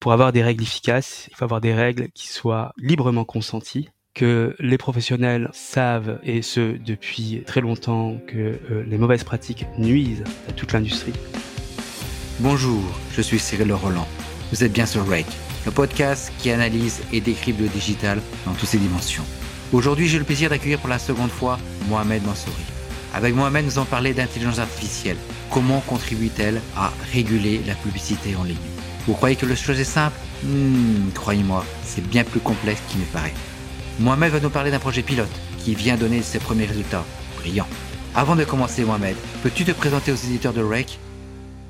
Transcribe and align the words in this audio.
Pour 0.00 0.12
avoir 0.12 0.32
des 0.32 0.42
règles 0.42 0.62
efficaces, 0.62 1.26
il 1.30 1.36
faut 1.36 1.44
avoir 1.44 1.60
des 1.60 1.74
règles 1.74 2.08
qui 2.14 2.28
soient 2.28 2.72
librement 2.76 3.24
consenties, 3.24 3.88
que 4.14 4.54
les 4.60 4.78
professionnels 4.78 5.50
savent, 5.52 6.20
et 6.22 6.42
ce 6.42 6.76
depuis 6.78 7.42
très 7.46 7.60
longtemps, 7.60 8.18
que 8.26 8.58
euh, 8.70 8.84
les 8.86 8.98
mauvaises 8.98 9.24
pratiques 9.24 9.66
nuisent 9.78 10.24
à 10.48 10.52
toute 10.52 10.72
l'industrie. 10.72 11.12
Bonjour, 12.40 12.82
je 13.14 13.22
suis 13.22 13.38
Cyril 13.38 13.72
Roland. 13.72 14.06
Vous 14.52 14.62
êtes 14.62 14.72
bien 14.72 14.86
sur 14.86 15.06
Rake, 15.08 15.26
le 15.64 15.72
podcast 15.72 16.32
qui 16.38 16.50
analyse 16.50 17.02
et 17.12 17.20
décrypte 17.20 17.60
le 17.60 17.68
digital 17.68 18.20
dans 18.44 18.52
toutes 18.52 18.68
ses 18.68 18.78
dimensions. 18.78 19.24
Aujourd'hui, 19.72 20.06
j'ai 20.06 20.18
le 20.18 20.24
plaisir 20.24 20.50
d'accueillir 20.50 20.78
pour 20.78 20.90
la 20.90 20.98
seconde 20.98 21.30
fois 21.30 21.58
Mohamed 21.88 22.24
Mansouri. 22.24 22.54
Avec 23.12 23.34
Mohamed, 23.34 23.64
nous 23.64 23.78
allons 23.78 23.86
parler 23.86 24.14
d'intelligence 24.14 24.58
artificielle. 24.58 25.16
Comment 25.50 25.80
contribue-t-elle 25.80 26.60
à 26.76 26.92
réguler 27.12 27.60
la 27.66 27.74
publicité 27.74 28.36
en 28.36 28.44
ligne? 28.44 28.56
Vous 29.06 29.14
croyez 29.14 29.36
que 29.36 29.46
le 29.46 29.54
chose 29.54 29.78
est 29.78 29.84
simple 29.84 30.16
hmm, 30.42 31.10
Croyez-moi, 31.14 31.64
c'est 31.84 32.06
bien 32.06 32.24
plus 32.24 32.40
complexe 32.40 32.82
qu'il 32.88 33.00
ne 33.00 33.06
paraît. 33.06 33.34
Mohamed 34.00 34.32
va 34.32 34.40
nous 34.40 34.50
parler 34.50 34.70
d'un 34.70 34.78
projet 34.78 35.02
pilote 35.02 35.30
qui 35.58 35.74
vient 35.74 35.96
donner 35.96 36.22
ses 36.22 36.38
premiers 36.38 36.66
résultats. 36.66 37.04
Brillant. 37.38 37.68
Avant 38.14 38.34
de 38.34 38.44
commencer, 38.44 38.84
Mohamed, 38.84 39.16
peux-tu 39.42 39.64
te 39.64 39.72
présenter 39.72 40.10
aux 40.10 40.16
éditeurs 40.16 40.52
de 40.52 40.62
REC 40.62 40.98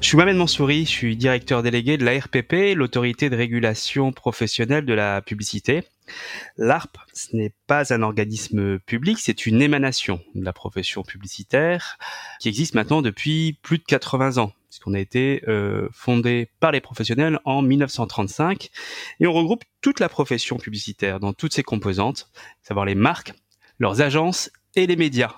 je 0.02 0.08
suis 0.08 0.16
Mohamed 0.18 0.36
Mansouri, 0.36 0.84
je 0.84 0.90
suis 0.90 1.16
directeur 1.16 1.62
délégué 1.62 1.96
de 1.96 2.04
la 2.04 2.18
RPP, 2.18 2.76
l'autorité 2.76 3.30
de 3.30 3.34
régulation 3.34 4.12
professionnelle 4.12 4.84
de 4.84 4.92
la 4.92 5.22
publicité. 5.22 5.84
L'ARP, 6.58 6.98
ce 7.14 7.34
n'est 7.34 7.54
pas 7.66 7.94
un 7.94 8.02
organisme 8.02 8.78
public, 8.78 9.18
c'est 9.18 9.46
une 9.46 9.62
émanation 9.62 10.20
de 10.34 10.44
la 10.44 10.52
profession 10.52 11.02
publicitaire 11.02 11.98
qui 12.40 12.48
existe 12.48 12.74
maintenant 12.74 13.00
depuis 13.00 13.58
plus 13.62 13.78
de 13.78 13.84
80 13.84 14.36
ans, 14.36 14.52
puisqu'on 14.76 14.92
a 14.92 15.00
été 15.00 15.42
euh, 15.48 15.88
fondé 15.90 16.48
par 16.60 16.70
les 16.70 16.82
professionnels 16.82 17.40
en 17.46 17.62
1935 17.62 18.68
et 19.20 19.26
on 19.26 19.32
regroupe 19.32 19.64
toute 19.80 20.00
la 20.00 20.10
profession 20.10 20.58
publicitaire 20.58 21.18
dans 21.18 21.32
toutes 21.32 21.54
ses 21.54 21.62
composantes, 21.62 22.28
à 22.34 22.68
savoir 22.68 22.84
les 22.84 22.94
marques, 22.94 23.32
leurs 23.78 24.02
agences 24.02 24.50
et 24.74 24.86
les 24.86 24.96
médias 24.96 25.32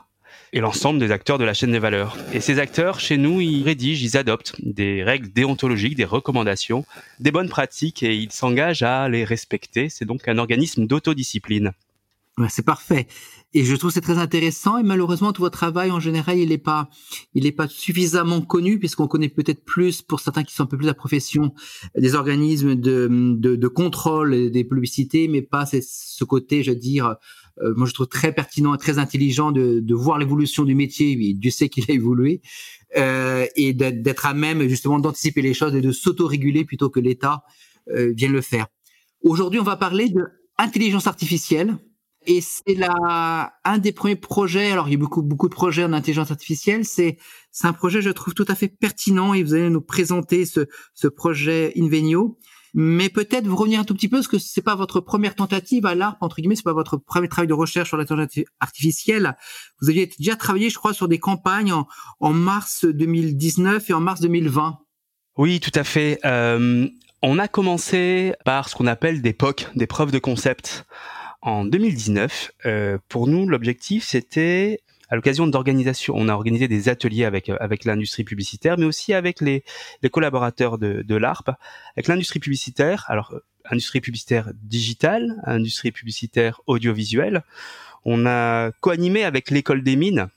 et 0.53 0.59
l'ensemble 0.59 0.99
des 0.99 1.13
acteurs 1.13 1.39
de 1.39 1.45
la 1.45 1.55
chaîne 1.55 1.71
des 1.71 1.79
valeurs. 1.79 2.17
Et 2.33 2.41
ces 2.41 2.59
acteurs, 2.59 2.99
chez 2.99 3.17
nous, 3.17 3.41
ils 3.41 3.63
rédigent, 3.63 4.03
ils 4.03 4.17
adoptent 4.17 4.57
des 4.59 5.05
règles 5.05 5.33
déontologiques, 5.33 5.95
des 5.95 6.05
recommandations, 6.05 6.85
des 7.21 7.31
bonnes 7.31 7.49
pratiques 7.49 8.03
et 8.03 8.17
ils 8.17 8.33
s'engagent 8.33 8.83
à 8.83 9.09
les 9.09 9.23
respecter. 9.23 9.89
C'est 9.89 10.05
donc 10.05 10.27
un 10.27 10.39
organisme 10.39 10.89
d'autodiscipline. 10.89 11.75
C'est 12.49 12.65
parfait. 12.65 13.07
Et 13.55 13.65
je 13.65 13.75
trouve 13.75 13.91
c'est 13.91 14.03
très 14.03 14.19
intéressant. 14.19 14.79
Et 14.79 14.83
malheureusement, 14.83 15.33
tout 15.33 15.43
votre 15.43 15.57
travail 15.59 15.91
en 15.91 16.01
général, 16.01 16.39
il 16.39 16.51
n'est 16.51 16.59
pas, 16.59 16.91
il 17.35 17.47
est 17.47 17.53
pas 17.53 17.67
suffisamment 17.67 18.43
connu 18.43 18.79
puisqu'on 18.79 19.09
connaît 19.09 19.31
peut-être 19.31 19.65
plus 19.65 20.03
pour 20.03 20.21
certains 20.21 20.45
qui 20.45 20.55
sont 20.55 20.65
un 20.65 20.67
peu 20.67 20.77
plus 20.77 20.87
à 20.87 20.91
la 20.91 20.95
profession 20.95 21.55
des 21.97 22.15
organismes 22.15 22.75
de, 22.75 23.09
de, 23.11 23.57
de 23.57 23.69
contrôle 23.69 24.51
des 24.51 24.65
publicités, 24.65 25.29
mais 25.29 25.43
pas 25.43 25.65
ce 25.67 26.25
côté, 26.25 26.63
je 26.63 26.73
veux 26.73 26.77
dire, 26.77 27.17
euh, 27.63 27.73
moi 27.75 27.87
je 27.87 27.95
trouve 27.95 28.07
très 28.07 28.33
pertinent 28.35 28.75
et 28.75 28.79
très 28.79 28.99
intelligent 28.99 29.51
de, 29.51 29.81
de 29.81 29.95
voir 29.95 30.19
l'évolution 30.19 30.65
du 30.65 30.75
métier. 30.75 31.17
Dieu 31.35 31.51
sait 31.51 31.69
qu'il 31.71 31.85
a 31.89 31.95
évolué 31.95 32.43
euh, 32.97 33.47
et 33.57 33.73
d'être 33.73 34.27
à 34.27 34.35
même 34.35 34.69
justement 34.69 34.99
d'anticiper 34.99 35.43
les 35.43 35.55
choses 35.55 35.75
et 35.75 35.81
de 35.81 35.93
s'autoréguler 35.93 36.65
plutôt 36.65 36.91
que 36.91 37.01
l'État 37.01 37.43
euh, 37.91 38.13
vienne 38.15 38.33
le 38.33 38.43
faire. 38.43 38.67
Aujourd'hui, 39.23 39.59
on 39.59 39.65
va 39.65 39.77
parler 39.77 40.11
de 40.11 40.25
intelligence 40.59 41.07
artificielle. 41.07 41.79
Et 42.31 42.43
c'est 42.43 42.75
là 42.75 43.55
un 43.65 43.79
des 43.79 43.93
premiers 43.93 44.15
projets. 44.15 44.71
Alors, 44.71 44.89
il 44.89 44.93
y 44.93 44.95
a 44.95 44.99
beaucoup 44.99 45.23
beaucoup 45.23 45.49
de 45.49 45.55
projets 45.55 45.83
en 45.83 45.95
intelligence 45.95 46.31
artificielle. 46.31 46.85
C'est 46.85 47.17
c'est 47.51 47.67
un 47.67 47.73
projet, 47.73 48.03
je 48.03 48.11
trouve, 48.11 48.35
tout 48.35 48.45
à 48.49 48.55
fait 48.55 48.69
pertinent. 48.69 49.33
Et 49.33 49.43
vous 49.43 49.55
allez 49.55 49.71
nous 49.71 49.81
présenter 49.81 50.45
ce 50.45 50.67
ce 50.95 51.09
projet 51.09 51.73
Invenio 51.77 52.39
mais 52.75 53.09
peut-être 53.09 53.47
vous 53.47 53.57
revenir 53.57 53.81
un 53.81 53.85
tout 53.85 53.95
petit 53.95 54.09
peu 54.09 54.19
parce 54.19 54.29
que 54.29 54.39
c'est 54.39 54.63
pas 54.63 54.75
votre 54.75 55.01
première 55.01 55.35
tentative 55.35 55.87
à 55.87 55.95
l'ARP 55.95 56.23
entre 56.23 56.37
guillemets, 56.37 56.55
c'est 56.55 56.63
pas 56.63 56.73
votre 56.73 56.97
premier 56.97 57.29
travail 57.29 57.49
de 57.49 57.55
recherche 57.55 57.89
sur 57.89 57.97
l'intelligence 57.97 58.45
artificielle. 58.61 59.37
Vous 59.81 59.89
aviez 59.89 60.07
déjà 60.19 60.37
travaillé, 60.37 60.71
je 60.71 60.77
crois, 60.77 60.93
sur 60.93 61.09
des 61.09 61.19
campagnes 61.19 61.73
en, 62.21 62.33
mars 62.33 62.85
2019 62.85 63.89
et 63.91 63.93
en 63.93 64.01
mars 64.01 64.21
2020. 64.21 64.79
Oui, 65.39 65.61
tout 65.61 65.73
à 65.75 65.85
fait. 65.85 66.19
Euh, 66.25 66.87
on 67.23 67.39
a 67.39 67.49
commencé 67.49 68.35
par 68.45 68.69
ce 68.69 68.77
qu'on 68.77 68.87
appelle 68.87 69.23
des 69.23 69.33
POC, 69.33 69.69
des 69.75 69.87
preuves 69.87 70.11
de 70.11 70.19
concept. 70.19 70.85
En 71.41 71.65
2019, 71.65 72.53
euh, 72.67 72.99
pour 73.09 73.29
nous, 73.29 73.47
l'objectif, 73.49 74.05
c'était 74.05 74.81
à 75.11 75.17
l'occasion 75.17 75.47
d'organisation, 75.47 76.15
on 76.17 76.29
a 76.29 76.35
organisé 76.35 76.69
des 76.69 76.89
ateliers 76.89 77.25
avec 77.25 77.49
euh, 77.49 77.57
avec 77.61 77.85
l'industrie 77.85 78.25
publicitaire, 78.25 78.77
mais 78.77 78.85
aussi 78.85 79.15
avec 79.15 79.41
les, 79.41 79.65
les 80.03 80.11
collaborateurs 80.11 80.79
de, 80.79 81.03
de 81.03 81.17
l'ARP, 81.17 81.51
avec 81.97 82.09
l'industrie 82.09 82.41
publicitaire. 82.41 83.05
Alors, 83.09 83.33
euh, 83.33 83.41
industrie 83.71 84.01
publicitaire 84.01 84.51
digitale, 84.55 85.41
industrie 85.45 85.93
publicitaire 85.93 86.61
audiovisuelle. 86.67 87.43
On 88.05 88.27
a 88.27 88.71
co-animé 88.81 89.25
avec 89.25 89.51
l'école 89.51 89.83
des 89.83 89.97
mines 89.97 90.29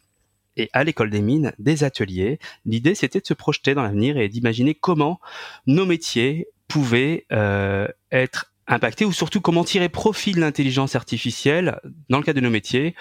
et 0.58 0.70
à 0.74 0.84
l'école 0.84 1.10
des 1.10 1.22
mines 1.22 1.54
des 1.60 1.84
ateliers. 1.84 2.40
L'idée, 2.66 2.96
c'était 2.96 3.20
de 3.20 3.26
se 3.26 3.34
projeter 3.34 3.74
dans 3.74 3.84
l'avenir 3.84 4.18
et 4.18 4.30
d'imaginer 4.30 4.76
comment 4.76 5.20
nos 5.68 5.86
métiers 5.86 6.48
pouvaient 6.68 7.26
euh, 7.32 7.88
être 8.12 8.51
impactés 8.74 9.06
ou 9.06 9.12
surtout 9.12 9.42
comment 9.42 9.64
tirer 9.64 9.90
profit 9.90 10.32
de 10.32 10.40
l'intelligence 10.40 10.96
artificielle 10.96 11.80
dans 12.10 12.18
le 12.18 12.24
cadre 12.24 12.40
de 12.40 12.44
nos 12.44 12.52
métiers 12.52 12.96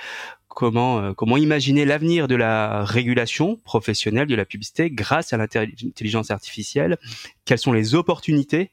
comment 0.51 1.01
euh, 1.01 1.13
comment 1.15 1.37
imaginer 1.37 1.85
l'avenir 1.85 2.29
de 2.29 2.35
la 2.35 2.85
régulation 2.85 3.57
professionnelle 3.57 4.27
de 4.27 4.35
la 4.35 4.45
publicité 4.45 4.91
grâce 4.91 5.33
à 5.33 5.39
l'intelligence 5.39 6.31
artificielle? 6.31 6.99
Quelles 7.45 7.59
sont 7.59 7.73
les 7.73 7.95
opportunités 7.95 8.71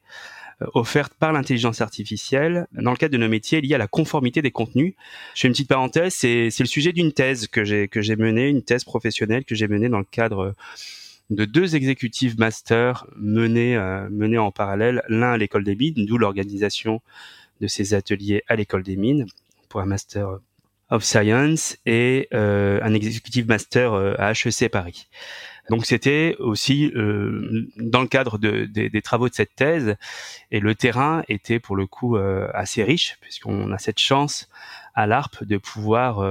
euh, 0.62 0.66
offertes 0.74 1.14
par 1.14 1.32
l'intelligence 1.32 1.80
artificielle 1.80 2.68
dans 2.74 2.92
le 2.92 2.98
cadre 2.98 3.14
de 3.14 3.18
nos 3.18 3.30
métiers 3.30 3.62
liés 3.62 3.76
à 3.76 3.78
la 3.78 3.88
conformité 3.88 4.42
des 4.42 4.52
contenus? 4.52 4.96
Je 5.36 5.42
fais 5.42 5.48
une 5.48 5.54
petite 5.54 5.70
parenthèse, 5.70 6.14
c'est 6.16 6.60
le 6.60 6.66
sujet 6.66 6.92
d'une 6.92 7.14
thèse 7.14 7.48
que 7.48 7.64
j'ai 7.64 8.16
menée, 8.16 8.50
une 8.50 8.64
thèse 8.64 8.84
professionnelle 8.84 9.46
que 9.46 9.56
j'ai 9.56 9.68
menée 9.68 9.88
dans 9.88 10.00
le 10.00 10.06
cadre 10.10 10.56
de 11.30 11.46
deux 11.46 11.76
exécutifs 11.76 12.38
masters 12.38 13.06
menés 13.16 13.76
euh, 13.76 14.08
menés 14.10 14.38
en 14.38 14.52
parallèle, 14.52 15.04
l'un 15.10 15.34
à 15.34 15.38
l'école 15.38 15.64
des 15.64 15.76
mines, 15.76 16.06
d'où 16.06 16.18
l'organisation 16.18 17.02
de 17.60 17.68
ces 17.68 17.94
ateliers 17.94 18.44
à 18.48 18.56
l'école 18.56 18.84
des 18.84 18.96
mines 18.96 19.26
pour 19.70 19.82
un 19.82 19.86
master 19.86 20.40
of 20.90 21.04
Science 21.04 21.78
et 21.86 22.30
euh, 22.34 22.80
un 22.82 22.94
executive 22.94 23.48
master 23.48 23.94
euh, 23.94 24.14
à 24.18 24.32
HEC 24.32 24.70
Paris. 24.72 25.08
Donc 25.70 25.86
c'était 25.86 26.38
aussi 26.40 26.94
dans 26.96 28.00
le 28.00 28.08
cadre 28.08 28.38
de, 28.38 28.64
des 28.64 29.02
travaux 29.02 29.28
de 29.28 29.34
cette 29.34 29.54
thèse 29.54 29.98
et 30.50 30.62
le 30.62 30.76
terrain 30.76 31.24
était 31.28 31.60
pour 31.60 31.76
le 31.76 31.86
coup 31.86 32.16
assez 32.16 32.86
riche 32.86 33.18
puisqu'on 33.20 33.74
a 33.74 33.78
cette 33.78 34.00
chance 34.00 34.48
à 34.96 35.08
l'ARP 35.08 35.44
de 35.44 35.58
pouvoir 35.58 36.26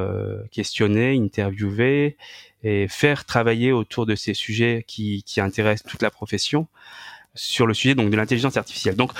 questionner, 0.50 1.18
interviewer 1.18 2.16
et 2.66 2.88
faire 2.88 3.24
travailler 3.24 3.70
autour 3.70 4.06
de 4.06 4.16
ces 4.16 4.34
sujets 4.34 4.84
qui, 4.88 5.22
qui 5.22 5.40
intéressent 5.40 5.88
toute 5.88 6.02
la 6.02 6.10
profession 6.10 6.66
sur 7.36 7.66
le 7.66 7.74
sujet 7.74 7.94
donc 7.94 8.10
de 8.10 8.16
l'intelligence 8.16 8.56
artificielle. 8.56 8.96
Donc 8.96 9.12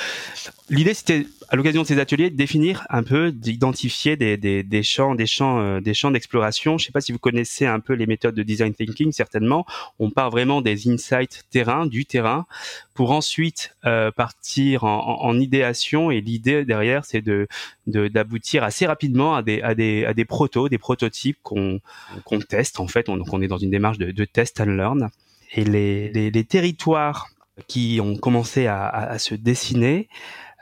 l'idée 0.69 0.95
c'était 0.95 1.27
à 1.49 1.57
l'occasion 1.57 1.83
de 1.83 1.87
ces 1.87 1.99
ateliers 1.99 2.31
de 2.31 2.37
définir 2.37 2.87
un 2.91 3.03
peu, 3.03 3.31
d'identifier 3.31 4.17
des, 4.17 4.37
des, 4.37 4.83
champs, 4.83 5.15
des 5.15 5.27
champs, 5.27 5.61
euh, 5.61 5.81
des 5.81 5.95
champs 5.95 6.11
d'exploration. 6.11 6.77
Je 6.79 6.85
ne 6.85 6.87
sais 6.87 6.93
pas 6.93 7.01
si 7.01 7.13
vous 7.13 7.19
connaissez 7.19 7.67
un 7.67 7.81
peu 7.81 7.93
les 7.93 8.07
méthodes 8.07 8.35
de 8.35 8.43
design 8.43 8.75
thinking. 8.75 9.13
Certainement, 9.13 9.65
on 9.99 10.11
part 10.11 10.31
vraiment 10.31 10.61
des 10.61 10.89
insights 10.89 11.45
terrain, 11.51 11.87
du 11.87 12.05
terrain, 12.05 12.47
pour 12.95 13.13
ensuite 13.13 13.77
euh, 13.85 14.11
partir 14.11 14.85
en, 14.85 15.39
idéation. 15.39 16.11
Et 16.11 16.21
l'idée 16.21 16.65
derrière, 16.65 17.05
c'est 17.05 17.23
de 17.23 17.47
d'aboutir 17.87 18.65
assez 18.65 18.87
rapidement 18.87 19.37
à 19.37 19.43
des 19.43 19.63
à 19.63 19.75
des 19.75 20.05
à 20.05 20.15
des 20.15 20.25
protos, 20.25 20.69
des 20.69 20.79
prototypes 20.79 21.39
qu'on 21.43 21.81
qu'on 22.25 22.41
teste 22.41 22.81
en 22.81 22.89
fait. 22.89 23.09
On, 23.09 23.17
donc 23.17 23.33
on 23.33 23.41
est 23.41 23.49
dans 23.49 23.59
une 23.59 23.71
démarche 23.71 23.99
de, 23.99 24.25
test 24.25 24.61
and 24.61 24.65
learn. 24.65 25.11
Et 25.53 25.65
les 25.65 26.45
territoires 26.45 27.29
qui 27.67 28.01
ont 28.03 28.17
commencé 28.17 28.67
à, 28.67 28.87
à, 28.89 29.19
se 29.19 29.35
dessiner 29.35 30.09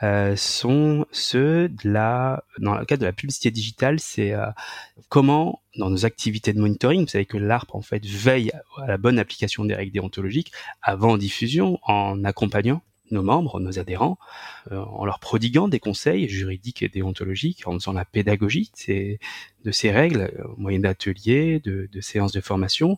euh, 0.03 0.35
sont 0.35 1.05
ceux 1.11 1.69
de 1.69 1.89
la, 1.89 2.43
dans 2.59 2.77
le 2.77 2.85
cadre 2.85 3.01
de 3.01 3.05
la 3.05 3.13
publicité 3.13 3.51
digitale, 3.51 3.99
c'est 3.99 4.33
euh, 4.33 4.47
comment 5.09 5.61
dans 5.77 5.89
nos 5.89 6.05
activités 6.05 6.53
de 6.53 6.59
monitoring, 6.59 7.01
vous 7.01 7.07
savez 7.07 7.25
que 7.25 7.37
l'ARP 7.37 7.75
en 7.75 7.81
fait 7.81 8.05
veille 8.05 8.51
à 8.77 8.87
la 8.87 8.97
bonne 8.97 9.19
application 9.19 9.65
des 9.65 9.75
règles 9.75 9.91
déontologiques 9.91 10.51
avant 10.81 11.17
diffusion 11.17 11.79
en 11.83 12.23
accompagnant 12.23 12.81
nos 13.11 13.23
membres, 13.23 13.59
nos 13.59 13.79
adhérents, 13.79 14.17
euh, 14.71 14.79
en 14.79 15.05
leur 15.05 15.19
prodiguant 15.19 15.67
des 15.67 15.79
conseils 15.79 16.27
juridiques 16.27 16.81
et 16.81 16.89
déontologiques, 16.89 17.67
en 17.67 17.73
faisant 17.73 17.93
la 17.93 18.05
pédagogie 18.05 18.71
de 18.73 18.77
ces, 18.77 19.19
de 19.63 19.71
ces 19.71 19.91
règles, 19.91 20.31
euh, 20.39 20.47
au 20.47 20.57
moyen 20.57 20.79
d'ateliers, 20.79 21.59
de, 21.59 21.89
de, 21.91 22.01
séances 22.01 22.31
de 22.31 22.41
formation, 22.41 22.97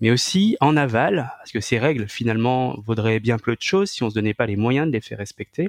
mais 0.00 0.10
aussi 0.10 0.56
en 0.60 0.76
aval, 0.76 1.32
parce 1.38 1.52
que 1.52 1.60
ces 1.60 1.78
règles 1.78 2.08
finalement 2.08 2.76
vaudraient 2.84 3.20
bien 3.20 3.38
peu 3.38 3.54
de 3.54 3.62
choses 3.62 3.90
si 3.90 4.02
on 4.02 4.10
se 4.10 4.14
donnait 4.14 4.34
pas 4.34 4.46
les 4.46 4.56
moyens 4.56 4.86
de 4.86 4.92
les 4.92 5.00
faire 5.00 5.18
respecter, 5.18 5.68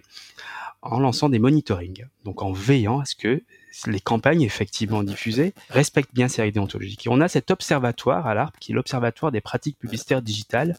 en 0.81 0.99
lançant 0.99 1.29
des 1.29 1.39
monitorings, 1.39 2.05
donc 2.23 2.41
en 2.41 2.51
veillant 2.51 2.99
à 2.99 3.05
ce 3.05 3.15
que 3.15 3.43
les 3.85 3.99
campagnes 3.99 4.41
effectivement 4.41 5.03
diffusées 5.03 5.53
respectent 5.69 6.13
bien 6.13 6.27
ces 6.27 6.41
règles 6.41 6.55
déontologiques. 6.55 7.05
Et 7.05 7.09
on 7.09 7.21
a 7.21 7.27
cet 7.27 7.51
observatoire 7.51 8.27
à 8.27 8.33
l'ARP, 8.33 8.57
qui 8.59 8.71
est 8.71 8.75
l'observatoire 8.75 9.31
des 9.31 9.41
pratiques 9.41 9.77
publicitaires 9.77 10.21
digitales, 10.21 10.77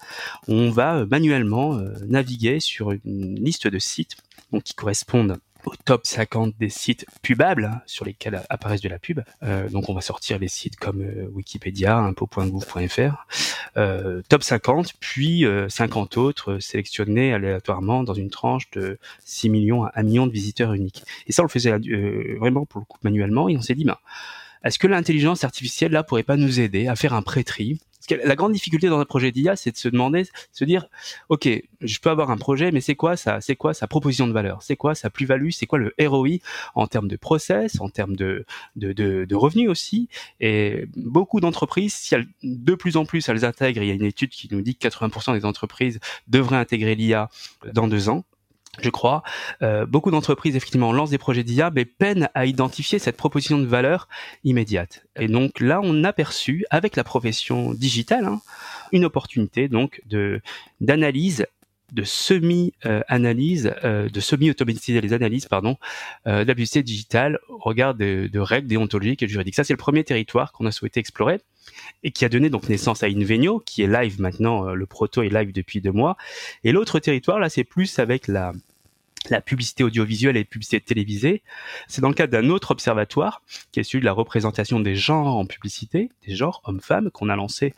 où 0.48 0.54
on 0.54 0.70
va 0.70 0.96
euh, 0.96 1.06
manuellement 1.06 1.74
euh, 1.74 1.94
naviguer 2.06 2.60
sur 2.60 2.92
une 2.92 3.36
liste 3.42 3.66
de 3.66 3.78
sites 3.78 4.16
qui 4.64 4.74
correspondent 4.74 5.38
au 5.64 5.72
top 5.84 6.06
50 6.06 6.54
des 6.58 6.68
sites 6.68 7.06
pubables 7.22 7.64
hein, 7.64 7.82
sur 7.86 8.04
lesquels 8.04 8.42
apparaissent 8.48 8.80
de 8.80 8.88
la 8.88 8.98
pub. 8.98 9.20
Euh, 9.42 9.68
donc 9.68 9.88
on 9.88 9.94
va 9.94 10.00
sortir 10.00 10.38
les 10.38 10.48
sites 10.48 10.76
comme 10.76 11.02
euh, 11.02 11.28
Wikipédia, 11.32 11.96
impôt.gouv.fr, 11.96 13.26
euh, 13.76 14.22
top 14.28 14.42
50, 14.42 14.94
puis 15.00 15.44
50 15.68 16.16
euh, 16.16 16.20
autres 16.20 16.58
sélectionnés 16.58 17.32
aléatoirement 17.32 18.04
dans 18.04 18.14
une 18.14 18.30
tranche 18.30 18.70
de 18.70 18.98
6 19.24 19.50
millions 19.50 19.84
à 19.84 19.92
1 19.94 20.02
million 20.04 20.26
de 20.26 20.32
visiteurs 20.32 20.72
uniques. 20.72 21.02
Et 21.26 21.32
ça 21.32 21.42
on 21.42 21.46
le 21.46 21.50
faisait 21.50 21.76
vraiment 22.38 22.66
pour 22.66 22.80
le 22.80 22.84
coup 22.84 22.98
manuellement 23.02 23.48
et 23.48 23.56
on 23.56 23.62
s'est 23.62 23.74
dit, 23.74 23.84
ben, 23.84 23.96
est-ce 24.64 24.78
que 24.78 24.86
l'intelligence 24.86 25.44
artificielle 25.44 25.92
là 25.92 26.02
pourrait 26.02 26.24
pas 26.24 26.36
nous 26.36 26.60
aider 26.60 26.88
à 26.88 26.96
faire 26.96 27.14
un 27.14 27.22
pré-tri 27.22 27.78
la 28.10 28.36
grande 28.36 28.52
difficulté 28.52 28.88
dans 28.88 28.98
un 28.98 29.04
projet 29.04 29.32
d'IA, 29.32 29.56
c'est 29.56 29.70
de 29.70 29.76
se 29.76 29.88
demander, 29.88 30.24
se 30.52 30.64
dire, 30.64 30.86
ok, 31.28 31.48
je 31.80 31.98
peux 32.00 32.10
avoir 32.10 32.30
un 32.30 32.36
projet, 32.36 32.70
mais 32.70 32.80
c'est 32.80 32.94
quoi 32.94 33.16
ça, 33.16 33.40
c'est 33.40 33.56
quoi 33.56 33.74
sa 33.74 33.86
proposition 33.86 34.26
de 34.26 34.32
valeur, 34.32 34.62
c'est 34.62 34.76
quoi 34.76 34.94
sa 34.94 35.10
plus-value, 35.10 35.50
c'est 35.50 35.66
quoi 35.66 35.78
le 35.78 35.94
ROI 36.00 36.38
en 36.74 36.86
termes 36.86 37.08
de 37.08 37.16
process, 37.16 37.80
en 37.80 37.88
termes 37.88 38.16
de 38.16 38.44
de, 38.76 38.92
de, 38.92 39.34
revenus 39.34 39.68
aussi? 39.68 40.08
Et 40.40 40.86
beaucoup 40.96 41.40
d'entreprises, 41.40 41.94
si 41.94 42.14
de 42.42 42.74
plus 42.74 42.96
en 42.96 43.04
plus 43.04 43.28
elles 43.28 43.44
intègrent, 43.44 43.82
il 43.82 43.88
y 43.88 43.92
a 43.92 43.94
une 43.94 44.04
étude 44.04 44.30
qui 44.30 44.48
nous 44.50 44.62
dit 44.62 44.76
que 44.76 44.88
80% 44.88 45.34
des 45.34 45.44
entreprises 45.44 46.00
devraient 46.26 46.56
intégrer 46.56 46.94
l'IA 46.94 47.28
dans 47.72 47.88
deux 47.88 48.08
ans 48.08 48.24
je 48.80 48.90
crois. 48.90 49.22
Euh, 49.62 49.86
beaucoup 49.86 50.10
d'entreprises 50.10 50.56
effectivement 50.56 50.92
lancent 50.92 51.10
des 51.10 51.18
projets 51.18 51.44
d'IA, 51.44 51.70
mais 51.70 51.84
peinent 51.84 52.28
à 52.34 52.46
identifier 52.46 52.98
cette 52.98 53.16
proposition 53.16 53.58
de 53.58 53.66
valeur 53.66 54.08
immédiate. 54.44 55.04
Et 55.16 55.28
donc 55.28 55.60
là, 55.60 55.80
on 55.82 56.04
a 56.04 56.12
perçu 56.12 56.64
avec 56.70 56.96
la 56.96 57.04
profession 57.04 57.74
digitale 57.74 58.26
hein, 58.26 58.40
une 58.92 59.04
opportunité 59.04 59.68
donc 59.68 60.00
de 60.06 60.40
d'analyse 60.80 61.46
de 61.92 62.04
semi-analyse, 62.04 63.72
euh, 63.82 64.08
de 64.08 64.20
semi-automatiser 64.20 65.00
les 65.00 65.12
analyses, 65.12 65.46
pardon, 65.46 65.78
euh, 66.26 66.42
de 66.42 66.48
la 66.48 66.54
publicité 66.54 66.82
digitale 66.82 67.38
au 67.48 67.56
regard 67.58 67.94
de, 67.94 68.28
de, 68.30 68.38
règles 68.38 68.68
déontologiques 68.68 69.22
et 69.22 69.28
juridiques. 69.28 69.54
Ça, 69.54 69.64
c'est 69.64 69.72
le 69.72 69.78
premier 69.78 70.04
territoire 70.04 70.52
qu'on 70.52 70.66
a 70.66 70.70
souhaité 70.70 71.00
explorer 71.00 71.40
et 72.02 72.10
qui 72.10 72.24
a 72.24 72.28
donné 72.28 72.50
donc 72.50 72.68
naissance 72.68 73.02
à 73.02 73.06
Invenio, 73.06 73.60
qui 73.64 73.82
est 73.82 73.86
live 73.86 74.20
maintenant, 74.20 74.68
euh, 74.68 74.74
le 74.74 74.86
proto 74.86 75.22
est 75.22 75.28
live 75.28 75.52
depuis 75.52 75.80
deux 75.80 75.92
mois. 75.92 76.16
Et 76.64 76.72
l'autre 76.72 76.98
territoire, 76.98 77.38
là, 77.38 77.48
c'est 77.48 77.64
plus 77.64 77.98
avec 77.98 78.28
la 78.28 78.52
la 79.30 79.40
publicité 79.40 79.84
audiovisuelle 79.84 80.36
et 80.36 80.40
la 80.40 80.44
publicité 80.44 80.80
télévisée. 80.80 81.42
C'est 81.86 82.00
dans 82.00 82.08
le 82.08 82.14
cadre 82.14 82.32
d'un 82.32 82.50
autre 82.50 82.70
observatoire, 82.70 83.42
qui 83.72 83.80
est 83.80 83.82
celui 83.82 84.00
de 84.00 84.04
la 84.04 84.12
représentation 84.12 84.80
des 84.80 84.94
genres 84.94 85.36
en 85.36 85.46
publicité, 85.46 86.10
des 86.26 86.34
genres 86.34 86.60
hommes-femmes, 86.64 87.10
qu'on 87.10 87.28
a 87.28 87.36
lancé 87.36 87.74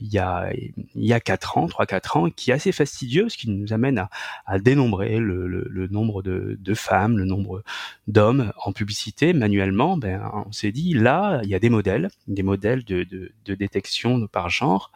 il 0.00 0.12
y 0.12 0.18
a 0.18 0.52
il 0.94 1.12
ans, 1.56 1.66
trois 1.66 1.86
quatre 1.86 2.16
ans, 2.16 2.30
qui 2.30 2.50
est 2.50 2.54
assez 2.54 2.72
fastidieux, 2.72 3.28
ce 3.28 3.36
qui 3.36 3.50
nous 3.50 3.72
amène 3.72 4.06
à, 4.46 4.58
dénombrer 4.58 5.18
le, 5.18 5.88
nombre 5.90 6.22
de, 6.22 6.74
femmes, 6.74 7.18
le 7.18 7.24
nombre 7.24 7.62
d'hommes 8.06 8.52
en 8.64 8.72
publicité 8.72 9.32
manuellement. 9.32 9.96
Ben, 9.96 10.30
on 10.46 10.52
s'est 10.52 10.72
dit 10.72 10.94
là, 10.94 11.40
il 11.42 11.50
y 11.50 11.54
a 11.54 11.58
des 11.58 11.70
modèles, 11.70 12.10
des 12.26 12.42
modèles 12.42 12.84
de 12.84 13.54
détection 13.54 14.26
par 14.26 14.50
genre, 14.50 14.92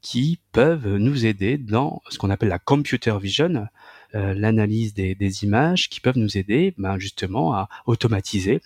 qui 0.00 0.40
peuvent 0.52 0.96
nous 0.96 1.26
aider 1.26 1.58
dans 1.58 2.02
ce 2.08 2.18
qu'on 2.18 2.30
appelle 2.30 2.48
la 2.48 2.58
computer 2.58 3.16
vision, 3.20 3.66
euh, 4.14 4.34
l'analyse 4.34 4.94
des, 4.94 5.44
images 5.44 5.88
qui 5.88 6.00
peuvent 6.00 6.18
nous 6.18 6.36
aider 6.36 6.74
ben, 6.78 6.98
justement 6.98 7.54
à 7.54 7.68
automatiser. 7.86 8.60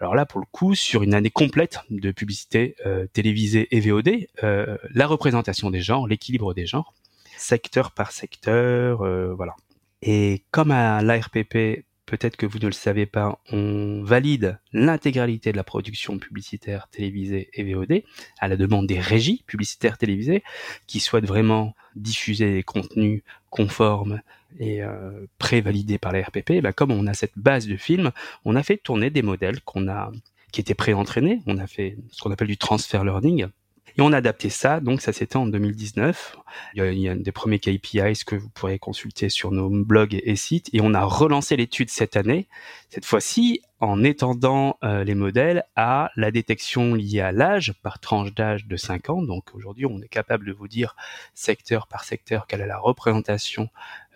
Alors 0.00 0.14
là, 0.14 0.26
pour 0.26 0.40
le 0.40 0.46
coup, 0.50 0.74
sur 0.74 1.02
une 1.02 1.14
année 1.14 1.30
complète 1.30 1.80
de 1.90 2.10
publicité 2.10 2.76
euh, 2.84 3.06
télévisée 3.12 3.68
et 3.70 3.80
VOD, 3.80 4.26
euh, 4.42 4.76
la 4.90 5.06
représentation 5.06 5.70
des 5.70 5.80
genres, 5.80 6.06
l'équilibre 6.06 6.52
des 6.52 6.66
genres, 6.66 6.92
secteur 7.36 7.92
par 7.92 8.12
secteur, 8.12 8.98
voilà. 9.36 9.54
Et 10.02 10.44
comme 10.50 10.70
à 10.70 11.02
l'ARPP 11.02 11.84
peut-être 12.06 12.36
que 12.36 12.46
vous 12.46 12.58
ne 12.58 12.66
le 12.66 12.72
savez 12.72 13.06
pas, 13.06 13.38
on 13.50 14.02
valide 14.02 14.58
l'intégralité 14.72 15.52
de 15.52 15.56
la 15.56 15.64
production 15.64 16.18
publicitaire 16.18 16.88
télévisée 16.88 17.48
et 17.54 17.72
VOD 17.72 18.02
à 18.38 18.48
la 18.48 18.56
demande 18.56 18.86
des 18.86 19.00
régies 19.00 19.42
publicitaires 19.46 19.98
télévisées 19.98 20.42
qui 20.86 21.00
souhaitent 21.00 21.26
vraiment 21.26 21.74
diffuser 21.96 22.52
des 22.52 22.62
contenus 22.62 23.22
conformes 23.50 24.20
et 24.58 24.82
euh, 24.82 25.26
pré-validés 25.38 25.98
par 25.98 26.12
la 26.12 26.22
RPP. 26.22 26.60
Bah, 26.62 26.72
comme 26.72 26.90
on 26.90 27.06
a 27.06 27.14
cette 27.14 27.36
base 27.36 27.66
de 27.66 27.76
films, 27.76 28.12
on 28.44 28.56
a 28.56 28.62
fait 28.62 28.76
tourner 28.76 29.10
des 29.10 29.22
modèles 29.22 29.60
qu'on 29.62 29.88
a 29.88 30.10
qui 30.52 30.60
étaient 30.60 30.74
pré-entraînés. 30.74 31.40
On 31.46 31.58
a 31.58 31.66
fait 31.66 31.96
ce 32.10 32.22
qu'on 32.22 32.30
appelle 32.30 32.48
du 32.48 32.58
transfer 32.58 33.04
learning. 33.04 33.46
Et 33.96 34.02
on 34.02 34.12
a 34.12 34.16
adapté 34.16 34.50
ça, 34.50 34.80
donc 34.80 35.00
ça 35.00 35.12
c'était 35.12 35.36
en 35.36 35.46
2019. 35.46 36.36
Il 36.74 36.98
y, 36.98 37.08
a, 37.08 37.14
des 37.14 37.32
premiers 37.32 37.60
KPIs 37.60 38.24
que 38.26 38.34
vous 38.34 38.48
pourrez 38.48 38.78
consulter 38.80 39.28
sur 39.28 39.52
nos 39.52 39.70
blogs 39.70 40.20
et, 40.20 40.36
sites. 40.36 40.68
Et 40.72 40.80
on 40.80 40.94
a 40.94 41.04
relancé 41.04 41.56
l'étude 41.56 41.90
cette 41.90 42.16
année, 42.16 42.48
cette 42.88 43.04
fois-ci 43.04 43.60
en 43.78 44.02
étendant 44.02 44.78
euh, 44.82 45.04
les 45.04 45.14
modèles 45.14 45.64
à 45.76 46.10
la 46.16 46.30
détection 46.30 46.94
liée 46.94 47.20
à 47.20 47.32
l'âge 47.32 47.74
par 47.82 48.00
tranche 48.00 48.34
d'âge 48.34 48.66
de 48.66 48.76
5 48.76 49.10
ans. 49.10 49.22
Donc 49.22 49.54
aujourd'hui, 49.54 49.86
on 49.86 50.00
est 50.00 50.08
capable 50.08 50.46
de 50.46 50.52
vous 50.52 50.68
dire 50.68 50.96
secteur 51.34 51.86
par 51.86 52.04
secteur 52.04 52.46
quelle 52.46 52.62
est 52.62 52.66
la 52.66 52.78
représentation, 52.78 53.68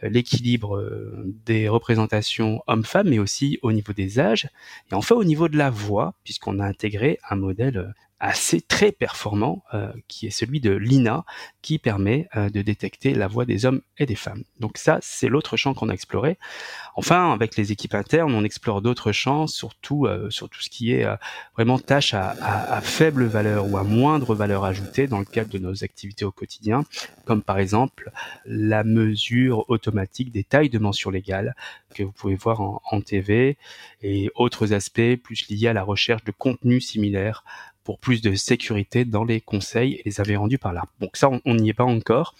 euh, 0.02 0.08
l'équilibre 0.08 0.76
euh, 0.76 1.24
des 1.44 1.68
représentations 1.68 2.62
hommes-femmes, 2.66 3.10
mais 3.10 3.18
aussi 3.18 3.58
au 3.62 3.72
niveau 3.72 3.92
des 3.92 4.18
âges. 4.18 4.48
Et 4.90 4.94
enfin 4.94 5.14
au 5.14 5.24
niveau 5.24 5.48
de 5.48 5.56
la 5.56 5.70
voix, 5.70 6.14
puisqu'on 6.24 6.58
a 6.58 6.66
intégré 6.66 7.18
un 7.30 7.36
modèle 7.36 7.94
assez 8.20 8.60
très 8.60 8.90
performant, 8.90 9.62
euh, 9.74 9.92
qui 10.08 10.26
est 10.26 10.30
celui 10.30 10.60
de 10.60 10.72
l'INA, 10.72 11.24
qui 11.62 11.78
permet 11.78 12.28
euh, 12.36 12.50
de 12.50 12.62
détecter 12.62 13.14
la 13.14 13.28
voix 13.28 13.44
des 13.44 13.64
hommes 13.64 13.80
et 13.96 14.06
des 14.06 14.16
femmes. 14.16 14.42
Donc 14.58 14.76
ça, 14.76 14.98
c'est 15.02 15.28
l'autre 15.28 15.56
champ 15.56 15.72
qu'on 15.72 15.88
a 15.88 15.94
exploré. 15.94 16.38
Enfin, 16.96 17.32
avec 17.32 17.56
les 17.56 17.70
équipes 17.70 17.94
internes, 17.94 18.34
on 18.34 18.42
explore 18.42 18.82
d'autres 18.82 19.12
champs, 19.12 19.46
surtout 19.46 20.06
euh, 20.06 20.30
sur 20.30 20.48
tout 20.48 20.60
ce 20.60 20.68
qui 20.68 20.92
est 20.92 21.06
vraiment 21.54 21.78
tâches 21.78 22.14
à, 22.14 22.30
à, 22.40 22.74
à, 22.74 22.80
faible 22.80 23.24
valeur 23.24 23.70
ou 23.70 23.76
à 23.76 23.84
moindre 23.84 24.34
valeur 24.34 24.64
ajoutée 24.64 25.06
dans 25.06 25.20
le 25.20 25.24
cadre 25.24 25.50
de 25.50 25.58
nos 25.58 25.84
activités 25.84 26.24
au 26.24 26.32
quotidien, 26.32 26.84
comme 27.24 27.42
par 27.42 27.58
exemple 27.58 28.10
la 28.44 28.82
mesure 28.82 29.64
automatique 29.68 30.32
des 30.32 30.44
tailles 30.44 30.70
de 30.70 30.78
mention 30.78 31.10
légale 31.10 31.54
que 31.94 32.02
vous 32.02 32.12
pouvez 32.12 32.34
voir 32.34 32.60
en, 32.60 32.82
en 32.90 33.00
TV 33.00 33.56
et 34.02 34.30
autres 34.34 34.72
aspects 34.72 35.16
plus 35.22 35.48
liés 35.48 35.68
à 35.68 35.72
la 35.72 35.82
recherche 35.82 36.24
de 36.24 36.32
contenus 36.32 36.86
similaires 36.86 37.44
pour 37.88 37.98
plus 37.98 38.20
de 38.20 38.34
sécurité 38.34 39.06
dans 39.06 39.24
les 39.24 39.40
conseils 39.40 39.94
et 39.94 40.02
les 40.04 40.20
avait 40.20 40.36
rendus 40.36 40.58
par 40.58 40.74
là. 40.74 40.84
Donc 41.00 41.16
ça, 41.16 41.30
on 41.42 41.54
n'y 41.54 41.70
est 41.70 41.72
pas 41.72 41.84
encore. 41.84 42.34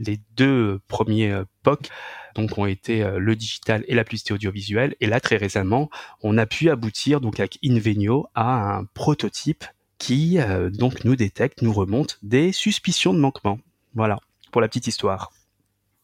Les 0.00 0.18
deux 0.34 0.80
premiers 0.88 1.30
euh, 1.30 1.44
POC 1.62 1.88
donc 2.34 2.58
ont 2.58 2.66
été 2.66 3.04
euh, 3.04 3.20
le 3.20 3.36
digital 3.36 3.84
et 3.86 3.94
la 3.94 4.02
publicité 4.02 4.34
audiovisuelle. 4.34 4.96
Et 4.98 5.06
là, 5.06 5.20
très 5.20 5.36
récemment, 5.36 5.88
on 6.24 6.36
a 6.36 6.46
pu 6.46 6.68
aboutir 6.68 7.20
donc 7.20 7.38
avec 7.38 7.60
Invenio 7.64 8.26
à 8.34 8.76
un 8.76 8.86
prototype 8.86 9.64
qui 9.98 10.40
euh, 10.40 10.68
donc 10.68 11.04
nous 11.04 11.14
détecte, 11.14 11.62
nous 11.62 11.72
remonte 11.72 12.18
des 12.24 12.50
suspicions 12.50 13.14
de 13.14 13.20
manquement. 13.20 13.60
Voilà 13.94 14.18
pour 14.50 14.60
la 14.60 14.66
petite 14.66 14.88
histoire. 14.88 15.30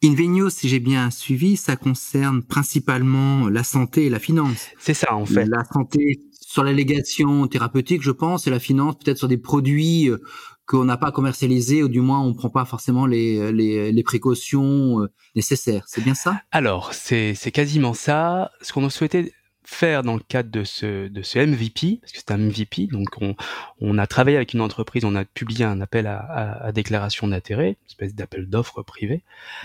Invenio, 0.03 0.51
si 0.51 0.69
j'ai 0.69 0.81
bien 0.81 1.11
suivi, 1.11 1.57
ça 1.57 1.77
concerne 1.77 2.43
principalement 2.43 3.49
la 3.49 3.63
santé 3.65 4.07
et 4.07 4.11
la 4.11 4.19
finance. 4.19 4.69
C'est 4.79 4.95
ça, 4.95 5.15
en 5.15 5.25
fait. 5.25 5.47
La 5.47 5.65
santé 5.65 6.21
sur 6.41 6.63
l'allégation 6.63 7.47
thérapeutique, 7.47 8.03
je 8.03 8.11
pense, 8.11 8.47
et 8.47 8.51
la 8.51 8.61
finance 8.61 8.97
peut-être 9.03 9.19
sur 9.19 9.29
des 9.29 9.39
produits 9.39 10.11
euh, 10.11 10.19
qu'on 10.67 10.85
n'a 10.85 10.97
pas 10.97 11.11
commercialisés 11.11 11.83
ou 11.83 11.89
du 11.89 12.01
moins 12.01 12.21
on 12.21 12.33
prend 12.33 12.51
pas 12.51 12.65
forcément 12.65 13.07
les, 13.07 13.53
les, 13.53 13.93
les 13.93 14.03
précautions 14.03 15.03
euh, 15.03 15.09
nécessaires. 15.35 15.85
C'est 15.87 16.03
bien 16.03 16.15
ça? 16.15 16.41
Alors, 16.51 16.93
c'est 16.95 17.35
quasiment 17.53 17.95
ça. 17.95 18.51
Ce 18.61 18.73
qu'on 18.73 18.85
a 18.85 18.91
souhaité 18.91 19.33
faire 19.65 20.03
dans 20.03 20.15
le 20.15 20.21
cadre 20.21 20.51
de 20.51 20.63
ce, 20.65 21.09
de 21.09 21.23
ce 21.23 21.39
MVP, 21.39 21.99
parce 22.01 22.13
que 22.13 22.19
c'est 22.19 22.31
un 22.31 22.39
MVP, 22.39 22.87
donc 22.87 23.09
on, 23.21 23.35
on 23.81 23.99
a 23.99 24.07
travaillé 24.07 24.37
avec 24.37 24.53
une 24.53 24.61
entreprise, 24.61 25.05
on 25.05 25.15
a 25.15 25.25
publié 25.25 25.65
un 25.65 25.81
appel 25.81 26.07
à, 26.07 26.19
à, 26.19 26.67
à 26.67 26.73
déclaration 26.73 27.27
d'intérêt, 27.27 27.69
une 27.69 27.87
espèce 27.87 28.15
d'appel 28.15 28.49
d'offres 28.49 28.83
privé, 28.83 29.23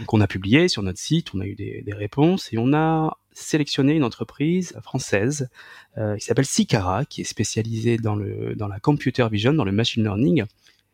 qu'on 0.07 0.21
a 0.21 0.27
publié 0.27 0.67
sur 0.67 0.83
notre 0.83 0.99
site, 0.99 1.33
on 1.33 1.41
a 1.41 1.45
eu 1.45 1.55
des, 1.55 1.81
des 1.81 1.93
réponses 1.93 2.51
et 2.53 2.57
on 2.57 2.73
a 2.73 3.17
sélectionné 3.33 3.93
une 3.93 4.03
entreprise 4.03 4.77
française 4.81 5.49
euh, 5.97 6.17
qui 6.17 6.25
s'appelle 6.25 6.45
Sicara, 6.45 7.05
qui 7.05 7.21
est 7.21 7.25
spécialisée 7.25 7.97
dans, 7.97 8.15
le, 8.15 8.55
dans 8.55 8.67
la 8.67 8.79
computer 8.79 9.27
vision, 9.31 9.53
dans 9.53 9.63
le 9.63 9.71
machine 9.71 10.03
learning, 10.03 10.45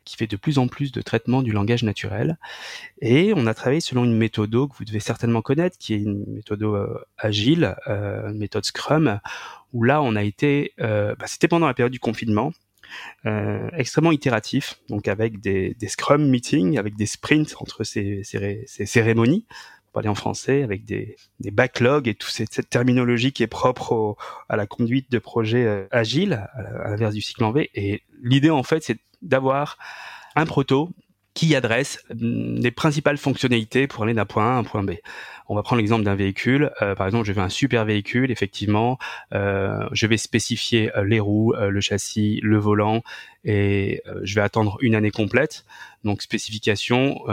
qui 0.06 0.16
fait 0.16 0.28
de 0.28 0.38
plus 0.38 0.58
en 0.58 0.68
plus 0.68 0.92
de 0.92 1.02
traitement 1.02 1.42
du 1.42 1.52
langage 1.52 1.84
naturel. 1.84 2.38
Et 3.02 3.34
on 3.36 3.48
a 3.48 3.54
travaillé 3.54 3.82
selon 3.82 4.06
une 4.06 4.16
méthode 4.16 4.52
que 4.52 4.78
vous 4.78 4.86
devez 4.86 5.00
certainement 5.00 5.42
connaître, 5.42 5.78
qui 5.78 5.94
est 5.94 5.98
une 5.98 6.24
méthode 6.28 6.64
euh, 6.64 6.88
agile, 7.18 7.76
euh, 7.88 8.30
une 8.30 8.38
méthode 8.38 8.64
Scrum, 8.64 9.20
où 9.74 9.84
là 9.84 10.02
on 10.02 10.16
a 10.16 10.24
été, 10.24 10.74
euh, 10.80 11.16
bah, 11.16 11.26
c'était 11.28 11.48
pendant 11.48 11.68
la 11.68 11.74
période 11.74 11.92
du 11.92 12.00
confinement, 12.00 12.52
euh, 13.26 13.70
extrêmement 13.74 14.12
itératif, 14.12 14.80
donc 14.90 15.08
avec 15.08 15.40
des, 15.42 15.74
des, 15.74 15.88
Scrum 15.88 16.30
meetings, 16.30 16.78
avec 16.78 16.96
des 16.96 17.08
sprints 17.08 17.56
entre 17.60 17.84
ces, 17.84 18.22
ces, 18.24 18.64
ces 18.68 18.86
cérémonies, 18.86 19.46
parler 19.96 20.10
en 20.10 20.16
français, 20.16 20.62
avec 20.62 20.86
des, 20.86 21.16
backlogs 21.40 22.08
et 22.08 22.14
toute 22.14 22.32
cette, 22.32 22.70
terminologie 22.70 23.32
qui 23.32 23.44
est 23.44 23.48
propre 23.48 24.16
à 24.50 24.58
la 24.58 24.68
conduite 24.68 25.10
de 25.10 25.20
projets 25.20 25.66
euh, 25.66 25.88
agiles, 25.90 26.46
à 26.84 26.90
l'inverse 26.90 27.16
du 27.16 27.22
cycle 27.22 27.44
en 27.44 27.52
V. 27.52 27.72
Et 27.74 28.04
l'idée, 28.22 28.50
en 28.50 28.64
fait, 28.64 28.84
c'est 28.84 29.00
d'avoir 29.22 29.78
un 30.36 30.46
proto 30.46 30.90
qui 31.34 31.56
adresse 31.56 32.04
mm, 32.14 32.60
les 32.60 32.72
principales 32.72 33.18
fonctionnalités 33.18 33.88
pour 33.88 34.04
aller 34.04 34.14
d'un 34.14 34.26
point 34.26 34.46
A 34.46 34.56
à 34.56 34.58
un 34.58 34.64
point 34.64 34.84
B. 34.84 34.92
On 35.48 35.56
va 35.56 35.64
prendre 35.64 35.80
l'exemple 35.80 36.04
d'un 36.04 36.16
véhicule. 36.16 36.72
Euh, 36.82 36.94
par 36.96 37.08
exemple, 37.08 37.26
je 37.26 37.32
veux 37.32 37.42
un 37.42 37.50
super 37.50 37.86
véhicule. 37.86 38.32
Effectivement, 38.32 38.98
euh, 39.34 39.88
je 39.94 40.08
vais 40.08 40.18
spécifier 40.18 40.92
les 41.06 41.22
roues, 41.22 41.54
le 41.58 41.82
châssis, 41.82 42.42
le 42.44 42.58
volant, 42.58 43.02
et 43.44 44.02
je 44.24 44.36
vais 44.36 44.42
attendre 44.42 44.78
une 44.82 44.96
année 44.96 45.12
complète. 45.12 45.66
Donc 46.06 46.22
spécification, 46.22 47.26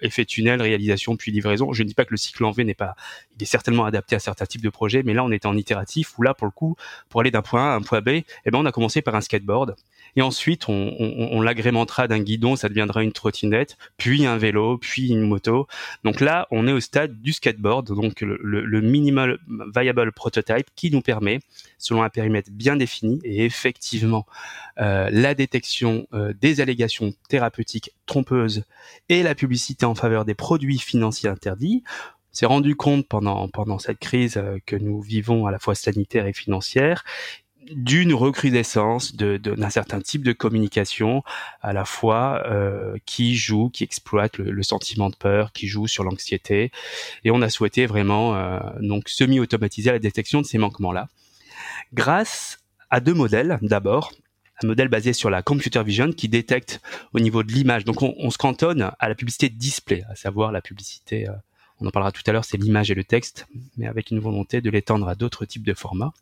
effet 0.00 0.24
tunnel, 0.24 0.62
réalisation 0.62 1.16
puis 1.16 1.32
livraison. 1.32 1.72
Je 1.72 1.82
ne 1.82 1.88
dis 1.88 1.94
pas 1.94 2.04
que 2.04 2.12
le 2.12 2.16
cycle 2.16 2.44
en 2.44 2.52
V 2.52 2.64
n'est 2.64 2.74
pas, 2.74 2.94
il 3.36 3.42
est 3.42 3.46
certainement 3.46 3.84
adapté 3.84 4.16
à 4.16 4.18
certains 4.18 4.46
types 4.46 4.62
de 4.62 4.70
projets, 4.70 5.02
mais 5.02 5.14
là 5.14 5.24
on 5.24 5.30
est 5.30 5.46
en 5.46 5.56
itératif 5.56 6.18
où 6.18 6.22
là 6.22 6.32
pour 6.32 6.46
le 6.46 6.52
coup, 6.52 6.76
pour 7.08 7.20
aller 7.20 7.30
d'un 7.30 7.42
point 7.42 7.70
A 7.70 7.72
à 7.72 7.76
un 7.76 7.82
point 7.82 8.00
B, 8.00 8.08
eh 8.08 8.24
ben 8.46 8.58
on 8.58 8.66
a 8.66 8.72
commencé 8.72 9.02
par 9.02 9.14
un 9.14 9.20
skateboard 9.20 9.76
et 10.16 10.22
ensuite 10.22 10.68
on, 10.68 11.40
l'agrémentera 11.40 12.08
d'un 12.08 12.20
guidon, 12.20 12.56
ça 12.56 12.68
deviendra 12.68 13.02
une 13.02 13.12
trottinette, 13.12 13.76
puis 13.96 14.26
un 14.26 14.36
vélo, 14.36 14.78
puis 14.78 15.08
une 15.08 15.22
moto. 15.22 15.66
Donc 16.04 16.20
là, 16.20 16.46
on 16.50 16.66
est 16.66 16.72
au 16.72 16.80
stade 16.80 17.20
du 17.20 17.32
skateboard, 17.32 17.86
donc 17.86 18.20
le, 18.20 18.80
minimal 18.80 19.38
viable 19.74 20.12
prototype 20.12 20.66
qui 20.74 20.90
nous 20.90 21.00
permet, 21.00 21.40
selon 21.80 22.02
un 22.02 22.10
périmètre 22.10 22.50
bien 22.52 22.76
défini. 22.76 23.20
Et 23.24 23.44
effectivement 23.44 24.26
euh, 24.80 25.08
la 25.12 25.34
détection 25.34 26.06
euh, 26.14 26.32
des 26.40 26.60
allégations 26.60 27.12
thérapeutiques 27.28 27.90
trompeuses 28.06 28.64
et 29.08 29.22
la 29.22 29.34
publicité 29.34 29.84
en 29.84 29.94
faveur 29.94 30.24
des 30.24 30.34
produits 30.34 30.78
financiers 30.78 31.28
interdits, 31.28 31.82
s'est 32.32 32.46
rendu 32.46 32.76
compte 32.76 33.08
pendant 33.08 33.48
pendant 33.48 33.78
cette 33.80 33.98
crise 33.98 34.36
euh, 34.36 34.58
que 34.64 34.76
nous 34.76 35.00
vivons 35.00 35.46
à 35.46 35.50
la 35.50 35.58
fois 35.58 35.74
sanitaire 35.74 36.26
et 36.26 36.32
financière 36.32 37.04
d'une 37.72 38.14
recrudescence 38.14 39.14
de, 39.14 39.36
d'un 39.36 39.70
certain 39.70 40.00
type 40.00 40.24
de 40.24 40.32
communication 40.32 41.22
à 41.60 41.72
la 41.72 41.84
fois 41.84 42.42
qui 43.04 43.36
joue, 43.36 43.68
qui 43.68 43.84
exploite 43.84 44.38
le, 44.38 44.62
sentiment 44.64 45.08
de 45.08 45.14
peur, 45.14 45.52
qui 45.52 45.68
joue 45.68 45.86
sur 45.86 46.02
l'anxiété, 46.02 46.72
et 47.22 47.30
on 47.30 47.42
a 47.42 47.50
souhaité 47.50 47.86
vraiment 47.86 48.34
donc 48.80 49.08
semi-automatiser 49.08 49.92
la 49.92 50.00
détection 50.00 50.40
de 50.40 50.46
ces 50.46 50.58
manquements-là, 50.58 51.08
grâce 51.92 52.58
à 52.90 53.00
deux 53.00 53.14
modèles. 53.14 53.58
D'abord, 53.62 54.12
un 54.62 54.66
modèle 54.66 54.88
basé 54.88 55.12
sur 55.12 55.30
la 55.30 55.42
computer 55.42 55.82
vision 55.82 56.12
qui 56.12 56.28
détecte 56.28 56.80
au 57.12 57.20
niveau 57.20 57.42
de 57.42 57.52
l'image. 57.52 57.84
Donc 57.84 58.02
on, 58.02 58.30
se 58.30 58.38
cantonne 58.38 58.90
à 58.98 59.08
la 59.08 59.14
publicité 59.14 59.48
display, 59.48 60.02
à 60.10 60.14
savoir 60.14 60.52
la 60.52 60.60
publicité. 60.60 61.28
Euh, 61.28 61.32
on 61.80 61.86
en 61.86 61.90
parlera 61.90 62.12
tout 62.12 62.22
à 62.26 62.32
l'heure, 62.32 62.44
c'est 62.44 62.58
l'image 62.58 62.90
et 62.90 62.94
le 62.94 63.04
texte, 63.04 63.46
mais 63.78 63.86
avec 63.86 64.10
une 64.10 64.20
volonté 64.20 64.60
de 64.60 64.68
l'étendre 64.68 65.08
à 65.08 65.14
d'autres 65.14 65.46
types 65.46 65.64
de 65.64 65.72
formats. 65.72 66.12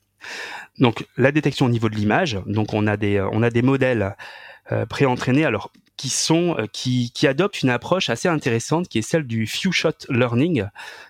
Donc 0.79 1.07
la 1.17 1.33
détection 1.33 1.67
au 1.67 1.69
niveau 1.69 1.89
de 1.89 1.97
l'image, 1.97 2.39
donc 2.47 2.75
on 2.75 2.87
a 2.87 2.97
des 2.97 3.17
euh, 3.17 3.63
modèles 3.63 4.17
euh, 4.73 4.87
pré-entraînés 4.87 5.47
euh, 5.47 6.67
qui, 6.73 7.11
qui 7.13 7.27
adoptent 7.27 7.63
une 7.63 7.71
approche 7.71 8.11
assez 8.11 8.29
intéressante 8.29 8.89
qui 8.89 8.99
est 8.99 9.03
celle 9.03 9.25
du 9.25 9.47
few 9.47 9.73
shot 9.73 10.07
learning. 10.09 10.65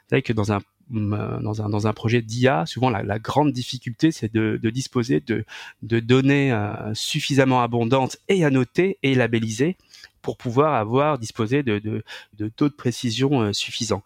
Savez 0.08 0.22
que 0.22 0.32
dans 0.32 0.52
un 0.52 0.60
dans 0.90 1.62
un, 1.62 1.68
dans 1.68 1.86
un 1.86 1.92
projet 1.92 2.22
d'IA, 2.22 2.64
souvent 2.66 2.90
la, 2.90 3.02
la, 3.02 3.18
grande 3.18 3.52
difficulté, 3.52 4.10
c'est 4.12 4.32
de, 4.32 4.58
de, 4.62 4.70
disposer 4.70 5.20
de, 5.20 5.44
de 5.82 6.00
données 6.00 6.56
suffisamment 6.94 7.62
abondantes 7.62 8.16
et 8.28 8.44
annotées 8.44 8.98
et 9.02 9.14
labellisées 9.14 9.76
pour 10.22 10.36
pouvoir 10.36 10.74
avoir 10.74 11.18
disposé 11.18 11.62
de, 11.62 11.78
de, 11.78 12.04
de 12.34 12.48
taux 12.48 12.68
de 12.68 12.74
précision 12.74 13.40
euh, 13.40 13.52
suffisants. 13.52 14.02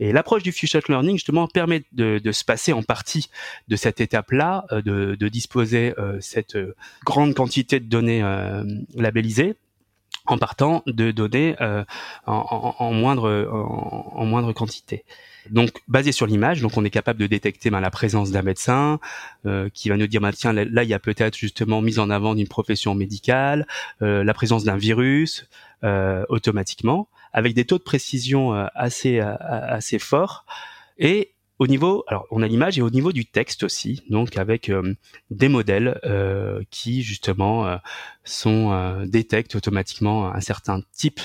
Et 0.00 0.12
l'approche 0.12 0.42
du 0.42 0.52
few 0.52 0.66
learning 0.88 1.16
justement 1.16 1.48
permet 1.48 1.84
de, 1.92 2.18
de, 2.18 2.32
se 2.32 2.44
passer 2.44 2.72
en 2.72 2.82
partie 2.82 3.28
de 3.68 3.76
cette 3.76 4.00
étape-là, 4.00 4.64
euh, 4.72 5.16
de, 5.16 5.28
disposer 5.28 5.92
euh, 5.98 6.18
cette 6.20 6.56
grande 7.04 7.34
quantité 7.34 7.80
de 7.80 7.86
données 7.86 8.22
labellisées 8.94 9.56
en 10.26 10.38
partant 10.38 10.82
de 10.86 11.10
données 11.10 11.56
en, 11.60 11.84
en, 12.26 12.74
en, 12.78 12.92
moindre 12.92 13.46
en, 13.50 14.12
en, 14.14 14.24
moindre 14.24 14.52
quantité. 14.52 15.04
Donc 15.50 15.70
basé 15.88 16.12
sur 16.12 16.26
l'image, 16.26 16.60
donc 16.60 16.76
on 16.76 16.84
est 16.84 16.90
capable 16.90 17.20
de 17.20 17.26
détecter 17.26 17.70
ben, 17.70 17.80
la 17.80 17.90
présence 17.90 18.30
d'un 18.30 18.42
médecin 18.42 19.00
euh, 19.46 19.68
qui 19.72 19.88
va 19.88 19.96
nous 19.96 20.06
dire 20.06 20.20
ben, 20.20 20.32
tiens 20.32 20.52
là 20.52 20.82
il 20.82 20.88
y 20.88 20.94
a 20.94 20.98
peut-être 20.98 21.36
justement 21.36 21.82
mise 21.82 21.98
en 21.98 22.10
avant 22.10 22.34
d'une 22.34 22.48
profession 22.48 22.94
médicale, 22.94 23.66
euh, 24.02 24.24
la 24.24 24.34
présence 24.34 24.64
d'un 24.64 24.76
virus 24.76 25.48
euh, 25.84 26.24
automatiquement 26.28 27.08
avec 27.32 27.54
des 27.54 27.64
taux 27.64 27.78
de 27.78 27.82
précision 27.82 28.52
assez 28.74 29.20
assez 29.20 29.98
forts. 29.98 30.46
Et 30.96 31.34
au 31.58 31.66
niveau, 31.66 32.02
alors 32.06 32.26
on 32.30 32.42
a 32.42 32.46
l'image 32.46 32.78
et 32.78 32.82
au 32.82 32.88
niveau 32.88 33.12
du 33.12 33.26
texte 33.26 33.62
aussi, 33.62 34.02
donc 34.08 34.38
avec 34.38 34.72
des 35.30 35.48
modèles 35.48 36.00
qui 36.70 37.02
justement 37.02 37.78
sont 38.24 39.04
détectent 39.04 39.54
automatiquement 39.54 40.32
un 40.32 40.40
certain 40.40 40.80
type 40.94 41.20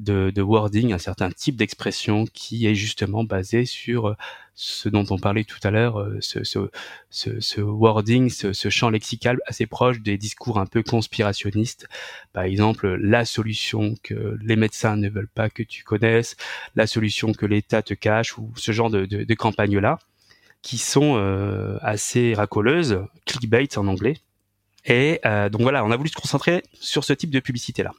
de, 0.00 0.32
de 0.34 0.42
wording, 0.42 0.92
un 0.92 0.98
certain 0.98 1.30
type 1.30 1.56
d'expression 1.56 2.24
qui 2.32 2.66
est 2.66 2.74
justement 2.74 3.22
basé 3.22 3.66
sur 3.66 4.08
euh, 4.08 4.14
ce 4.54 4.88
dont 4.88 5.04
on 5.10 5.18
parlait 5.18 5.44
tout 5.44 5.58
à 5.62 5.70
l'heure, 5.70 6.00
euh, 6.00 6.16
ce, 6.20 6.42
ce, 6.42 6.70
ce, 7.10 7.60
wording, 7.60 8.30
ce, 8.30 8.68
champ 8.70 8.88
lexical 8.88 9.38
assez 9.46 9.66
proche 9.66 10.00
des 10.00 10.16
discours 10.16 10.58
un 10.58 10.66
peu 10.66 10.82
conspirationnistes. 10.82 11.86
Par 12.32 12.44
exemple, 12.44 12.94
la 12.96 13.24
solution 13.24 13.94
que 14.02 14.38
les 14.42 14.56
médecins 14.56 14.96
ne 14.96 15.08
veulent 15.08 15.28
pas 15.28 15.50
que 15.50 15.62
tu 15.62 15.84
connaisses, 15.84 16.36
la 16.74 16.86
solution 16.86 17.32
que 17.32 17.44
l'État 17.46 17.82
te 17.82 17.94
cache, 17.94 18.38
ou 18.38 18.50
ce 18.56 18.72
genre 18.72 18.90
de, 18.90 19.04
de, 19.04 19.34
campagnes-là, 19.34 19.98
qui 20.62 20.78
sont 20.78 21.16
euh, 21.16 21.78
assez 21.82 22.34
racoleuses, 22.34 23.00
clickbait 23.26 23.76
en 23.76 23.86
anglais. 23.86 24.16
Et 24.86 25.20
donc 25.52 25.60
voilà, 25.60 25.84
on 25.84 25.90
a 25.90 25.96
voulu 25.96 26.08
se 26.08 26.14
concentrer 26.14 26.62
sur 26.72 27.04
ce 27.04 27.12
type 27.12 27.30
de 27.30 27.40
publicité-là. 27.40 27.92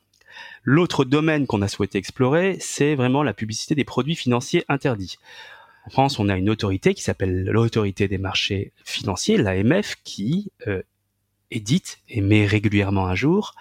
L'autre 0.64 1.06
domaine 1.06 1.48
qu'on 1.48 1.62
a 1.62 1.68
souhaité 1.68 1.98
explorer, 1.98 2.58
c'est 2.60 2.96
vraiment 2.96 3.24
la 3.24 3.34
publicité 3.34 3.76
des 3.76 3.84
produits 3.84 4.16
financiers 4.16 4.64
interdits. 4.70 5.18
En 5.86 5.90
France, 5.90 6.20
on 6.20 6.30
a 6.30 6.38
une 6.38 6.50
autorité 6.50 6.94
qui 6.94 7.02
s'appelle 7.02 7.46
l'autorité 7.46 8.08
des 8.08 8.20
marchés 8.20 8.72
financiers, 8.86 9.38
l'AMF, 9.38 9.96
qui 10.04 10.52
euh, 10.68 10.84
édite 11.50 12.00
et 12.08 12.22
met 12.22 12.46
régulièrement 12.46 13.08
à 13.08 13.16
jour 13.16 13.56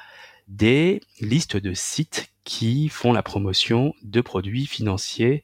des 0.49 1.00
listes 1.20 1.56
de 1.56 1.72
sites 1.75 2.30
qui 2.44 2.88
font 2.88 3.12
la 3.12 3.22
promotion 3.22 3.94
de 4.02 4.20
produits 4.20 4.66
financiers 4.66 5.42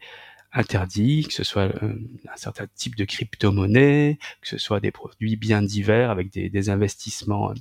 interdits, 0.53 1.27
que 1.29 1.35
ce 1.35 1.45
soit 1.45 1.71
euh, 1.83 1.95
un 2.33 2.37
certain 2.37 2.67
type 2.75 2.97
de 2.97 3.05
crypto-monnaie, 3.05 4.19
que 4.41 4.49
ce 4.49 4.59
soit 4.59 4.81
des 4.81 4.91
produits 4.91 5.37
bien 5.37 5.63
divers 5.63 6.11
avec 6.11 6.33
des, 6.33 6.49
des 6.51 6.71
investissements 6.71 7.53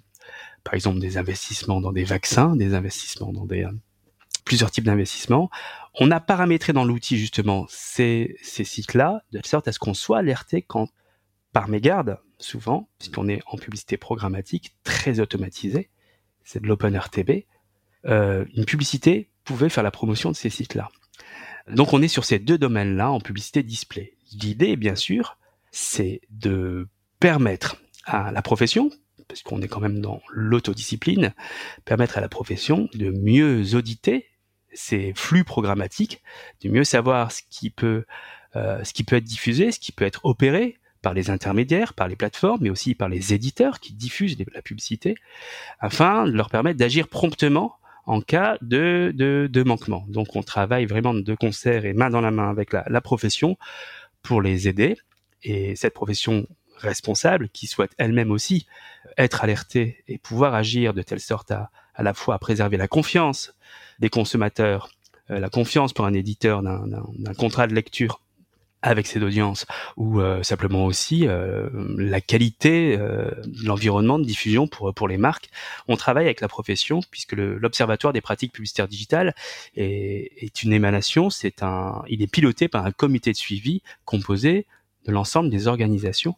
par 0.63 0.73
exemple 0.73 0.99
des 0.99 1.17
investissements 1.17 1.81
dans 1.81 1.91
des 1.91 2.03
vaccins, 2.03 2.55
des 2.55 2.73
investissements 2.73 3.31
dans 3.31 3.45
des 3.45 3.63
euh, 3.63 3.71
plusieurs 4.45 4.71
types 4.71 4.85
d'investissements. 4.85 5.49
On 5.99 6.11
a 6.11 6.19
paramétré 6.19 6.73
dans 6.73 6.85
l'outil 6.85 7.17
justement 7.17 7.65
ces, 7.69 8.37
ces 8.41 8.63
sites-là 8.63 9.23
de 9.31 9.41
sorte 9.45 9.67
à 9.67 9.71
ce 9.71 9.79
qu'on 9.79 9.93
soit 9.93 10.19
alerté 10.19 10.61
quand, 10.61 10.89
par 11.51 11.67
mégarde, 11.67 12.19
souvent, 12.37 12.89
puisqu'on 12.99 13.27
est 13.27 13.41
en 13.47 13.57
publicité 13.57 13.97
programmatique 13.97 14.75
très 14.83 15.19
automatisée, 15.19 15.89
c'est 16.43 16.61
de 16.61 16.67
l'OpenRTB, 16.67 17.45
euh, 18.05 18.45
une 18.55 18.65
publicité 18.65 19.31
pouvait 19.43 19.69
faire 19.69 19.83
la 19.83 19.91
promotion 19.91 20.31
de 20.31 20.35
ces 20.35 20.49
sites-là. 20.49 20.89
Donc 21.67 21.93
on 21.93 22.01
est 22.01 22.07
sur 22.07 22.25
ces 22.25 22.39
deux 22.39 22.57
domaines-là 22.57 23.11
en 23.11 23.19
publicité 23.19 23.63
display. 23.63 24.13
L'idée, 24.31 24.75
bien 24.75 24.95
sûr, 24.95 25.37
c'est 25.71 26.21
de 26.29 26.87
permettre 27.19 27.77
à 28.05 28.31
la 28.31 28.41
profession, 28.41 28.91
parce 29.27 29.41
qu'on 29.43 29.61
est 29.61 29.67
quand 29.67 29.79
même 29.79 29.99
dans 29.99 30.21
l'autodiscipline, 30.31 31.33
permettre 31.85 32.17
à 32.17 32.21
la 32.21 32.29
profession 32.29 32.89
de 32.93 33.11
mieux 33.11 33.75
auditer 33.75 34.27
ces 34.73 35.13
flux 35.15 35.43
programmatiques, 35.43 36.21
de 36.61 36.69
mieux 36.69 36.83
savoir 36.83 37.31
ce 37.31 37.41
qui 37.49 37.69
peut, 37.69 38.05
euh, 38.55 38.83
ce 38.83 38.93
qui 38.93 39.03
peut 39.03 39.15
être 39.15 39.23
diffusé, 39.23 39.71
ce 39.71 39.79
qui 39.79 39.91
peut 39.91 40.05
être 40.05 40.25
opéré 40.25 40.79
par 41.01 41.13
les 41.13 41.29
intermédiaires, 41.29 41.93
par 41.93 42.07
les 42.07 42.15
plateformes, 42.15 42.59
mais 42.61 42.69
aussi 42.69 42.95
par 42.95 43.09
les 43.09 43.33
éditeurs 43.33 43.79
qui 43.79 43.93
diffusent 43.93 44.37
la 44.53 44.61
publicité, 44.61 45.15
afin 45.79 46.25
de 46.25 46.31
leur 46.31 46.49
permettre 46.49 46.79
d'agir 46.79 47.07
promptement 47.07 47.75
en 48.07 48.21
cas 48.21 48.57
de, 48.61 49.13
de, 49.15 49.63
manquement. 49.63 50.05
Donc 50.09 50.35
on 50.35 50.43
travaille 50.43 50.85
vraiment 50.85 51.13
de 51.13 51.35
concert 51.35 51.85
et 51.85 51.93
main 51.93 52.09
dans 52.09 52.21
la 52.21 52.31
main 52.31 52.49
avec 52.49 52.71
la 52.73 53.01
profession 53.01 53.57
pour 54.21 54.41
les 54.41 54.67
aider. 54.67 54.95
Et 55.43 55.75
cette 55.75 55.93
profession 55.93 56.47
responsable, 56.77 57.49
qui 57.49 57.67
souhaite 57.67 57.91
elle-même 57.97 58.31
aussi 58.31 58.65
être 59.17 59.43
alertée 59.43 60.03
et 60.07 60.17
pouvoir 60.17 60.53
agir 60.53 60.93
de 60.93 61.01
telle 61.01 61.19
sorte 61.19 61.51
à 61.51 61.69
à 61.95 62.03
la 62.03 62.13
fois 62.13 62.35
à 62.35 62.39
préserver 62.39 62.77
la 62.77 62.87
confiance 62.87 63.53
des 63.99 64.09
consommateurs, 64.09 64.89
euh, 65.31 65.39
la 65.39 65.49
confiance 65.49 65.93
pour 65.93 66.05
un 66.05 66.13
éditeur 66.13 66.61
d'un 66.61 67.33
contrat 67.37 67.67
de 67.67 67.73
lecture 67.73 68.21
avec 68.81 69.07
cette 69.07 69.23
audience, 69.23 69.65
ou 69.97 70.19
euh, 70.19 70.43
simplement 70.43 70.85
aussi 70.85 71.25
euh, 71.25 71.69
la 71.97 72.21
qualité 72.21 72.97
de 72.97 73.65
l'environnement 73.65 74.19
de 74.19 74.25
diffusion 74.25 74.67
pour 74.67 74.93
pour 74.93 75.07
les 75.07 75.17
marques. 75.17 75.49
On 75.87 75.95
travaille 75.95 76.25
avec 76.25 76.39
la 76.41 76.47
profession 76.47 76.99
puisque 77.09 77.33
l'Observatoire 77.33 78.13
des 78.13 78.21
pratiques 78.21 78.51
publicitaires 78.51 78.87
digitales 78.87 79.33
est, 79.75 80.31
est 80.37 80.61
une 80.61 80.73
émanation. 80.73 81.31
C'est 81.31 81.63
un, 81.63 82.03
il 82.09 82.21
est 82.21 82.27
piloté 82.27 82.67
par 82.67 82.85
un 82.85 82.91
comité 82.91 83.31
de 83.31 83.37
suivi 83.37 83.81
composé 84.03 84.67
de 85.07 85.11
l'ensemble 85.11 85.49
des 85.49 85.67
organisations 85.67 86.35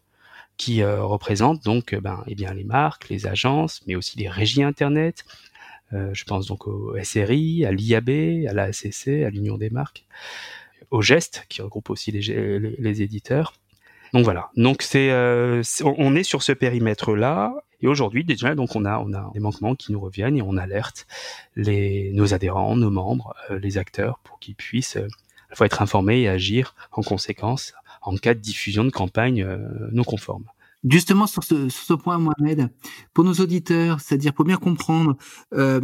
qui 0.58 0.82
euh, 0.82 1.04
représentent 1.04 1.64
donc 1.64 1.94
euh, 1.94 2.02
ben, 2.02 2.24
eh 2.28 2.36
bien 2.36 2.54
les 2.54 2.64
marques, 2.64 3.10
les 3.10 3.28
agences, 3.28 3.82
mais 3.88 3.96
aussi 3.96 4.18
les 4.18 4.30
régies 4.30 4.64
internet, 4.64 5.26
je 5.92 6.26
pense 6.26 6.48
donc 6.48 6.68
au 6.68 6.98
SRI, 7.02 7.64
à 7.64 7.72
l'IAB, 7.72 8.10
à 8.50 8.54
la 8.54 8.64
ACC, 8.64 9.24
à 9.26 9.30
l'Union 9.30 9.58
des 9.58 9.70
marques, 9.70 10.06
au 10.92 11.02
GEST, 11.02 11.46
qui 11.48 11.62
regroupe 11.62 11.90
aussi 11.90 12.12
les, 12.12 13.02
éditeurs. 13.02 13.54
Donc 14.12 14.26
voilà. 14.26 14.50
Donc 14.58 14.82
c'est, 14.82 15.14
on 15.86 16.16
est 16.16 16.24
sur 16.24 16.44
ce 16.44 16.52
périmètre 16.52 17.16
là. 17.16 17.54
Et 17.80 17.88
aujourd'hui 17.88 18.26
déjà, 18.26 18.54
donc 18.54 18.76
on 18.76 18.84
a 18.84 19.00
on 19.00 19.14
a 19.14 19.32
des 19.34 19.40
manquements 19.40 19.76
qui 19.76 19.94
nous 19.94 20.02
reviennent 20.02 20.36
et 20.36 20.42
on 20.42 20.58
alerte 20.58 21.08
les 21.56 22.12
nos 22.12 22.34
adhérents, 22.34 22.76
nos 22.76 22.92
membres, 22.92 23.34
les 23.50 23.78
acteurs 23.78 24.20
pour 24.26 24.40
qu'ils 24.40 24.56
puissent 24.56 24.98
il 25.52 25.56
faut 25.56 25.64
être 25.64 25.82
informé 25.82 26.22
et 26.22 26.30
agir 26.30 26.76
en 26.92 27.02
conséquence 27.02 27.74
en 28.08 28.16
cas 28.16 28.34
de 28.34 28.40
diffusion 28.40 28.86
de 28.86 28.90
campagne 28.90 29.44
euh, 29.44 29.58
non 29.92 30.04
conforme. 30.04 30.46
Justement 30.88 31.28
sur 31.28 31.44
ce, 31.44 31.94
point, 31.96 32.20
Mohamed, 32.20 32.70
pour 33.14 33.24
nos 33.24 33.34
auditeurs, 33.34 34.00
c'est-à-dire 34.00 34.34
pour 34.34 34.46
bien 34.46 34.58
comprendre, 34.58 35.18
euh, 35.54 35.82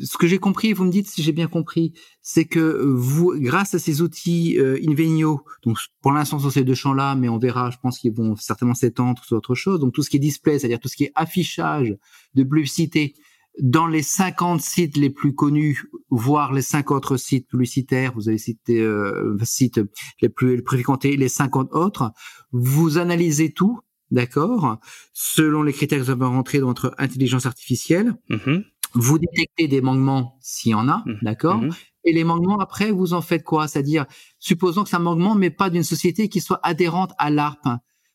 ce 0.00 0.18
que 0.18 0.26
j'ai 0.26 0.38
compris, 0.38 0.72
vous 0.72 0.84
me 0.84 0.90
dites 0.90 1.08
si 1.08 1.22
j'ai 1.22 1.32
bien 1.32 1.46
compris, 1.46 1.94
c'est 2.20 2.44
que 2.44 2.82
vous, 2.84 3.32
grâce 3.36 3.74
à 3.74 3.78
ces 3.78 4.02
outils 4.02 4.58
euh, 4.58 4.78
Invenio, 4.86 5.44
donc 5.64 5.78
pour 6.02 6.12
l'instant 6.12 6.40
sur 6.40 6.52
ces 6.52 6.64
deux 6.64 6.74
champs-là, 6.74 7.14
mais 7.14 7.28
on 7.28 7.38
verra, 7.38 7.70
je 7.70 7.78
pense 7.80 7.98
qu'ils 7.98 8.12
vont 8.12 8.34
certainement 8.36 8.74
s'étendre 8.74 9.24
sur 9.24 9.36
autre 9.36 9.54
chose. 9.54 9.80
Donc 9.80 9.94
tout 9.94 10.02
ce 10.02 10.10
qui 10.10 10.16
est 10.16 10.20
display, 10.20 10.58
c'est-à-dire 10.58 10.80
tout 10.80 10.88
ce 10.88 10.96
qui 10.96 11.04
est 11.04 11.12
affichage 11.14 11.96
de 12.34 12.42
publicité, 12.42 13.14
dans 13.60 13.86
les 13.86 14.02
50 14.02 14.60
sites 14.60 14.96
les 14.96 15.10
plus 15.10 15.34
connus, 15.34 15.84
voire 16.10 16.52
les 16.52 16.62
50 16.62 16.96
autres 16.96 17.16
sites 17.16 17.48
publicitaires, 17.48 18.12
vous 18.14 18.28
avez 18.28 18.38
cité 18.38 18.80
euh, 18.80 19.36
sites 19.42 19.80
les 20.20 20.28
plus, 20.28 20.56
les 20.56 20.62
plus 20.62 20.76
fréquentés, 20.76 21.16
les 21.16 21.28
50 21.28 21.72
autres, 21.72 22.12
vous 22.52 22.98
analysez 22.98 23.52
tout, 23.52 23.80
d'accord, 24.10 24.78
selon 25.12 25.62
les 25.62 25.72
critères 25.72 25.98
que 25.98 26.04
vous 26.04 26.10
avez 26.10 26.24
rentrés 26.24 26.60
dans 26.60 26.68
votre 26.68 26.94
intelligence 26.98 27.46
artificielle. 27.46 28.14
Mm-hmm. 28.30 28.64
Vous 28.94 29.18
détectez 29.18 29.68
des 29.68 29.80
manquements 29.80 30.38
s'il 30.40 30.72
y 30.72 30.74
en 30.74 30.88
a, 30.88 31.02
mm-hmm. 31.06 31.18
d'accord. 31.22 31.62
Mm-hmm. 31.62 31.76
Et 32.04 32.12
les 32.12 32.24
manquements, 32.24 32.58
après, 32.58 32.90
vous 32.90 33.14
en 33.14 33.22
faites 33.22 33.44
quoi? 33.44 33.68
C'est-à-dire, 33.68 34.06
supposons 34.38 34.82
que 34.82 34.88
c'est 34.88 34.96
un 34.96 35.00
manquement, 35.00 35.34
mais 35.34 35.50
pas 35.50 35.70
d'une 35.70 35.84
société 35.84 36.28
qui 36.28 36.40
soit 36.40 36.60
adhérente 36.62 37.12
à 37.18 37.30
l'ARP. 37.30 37.66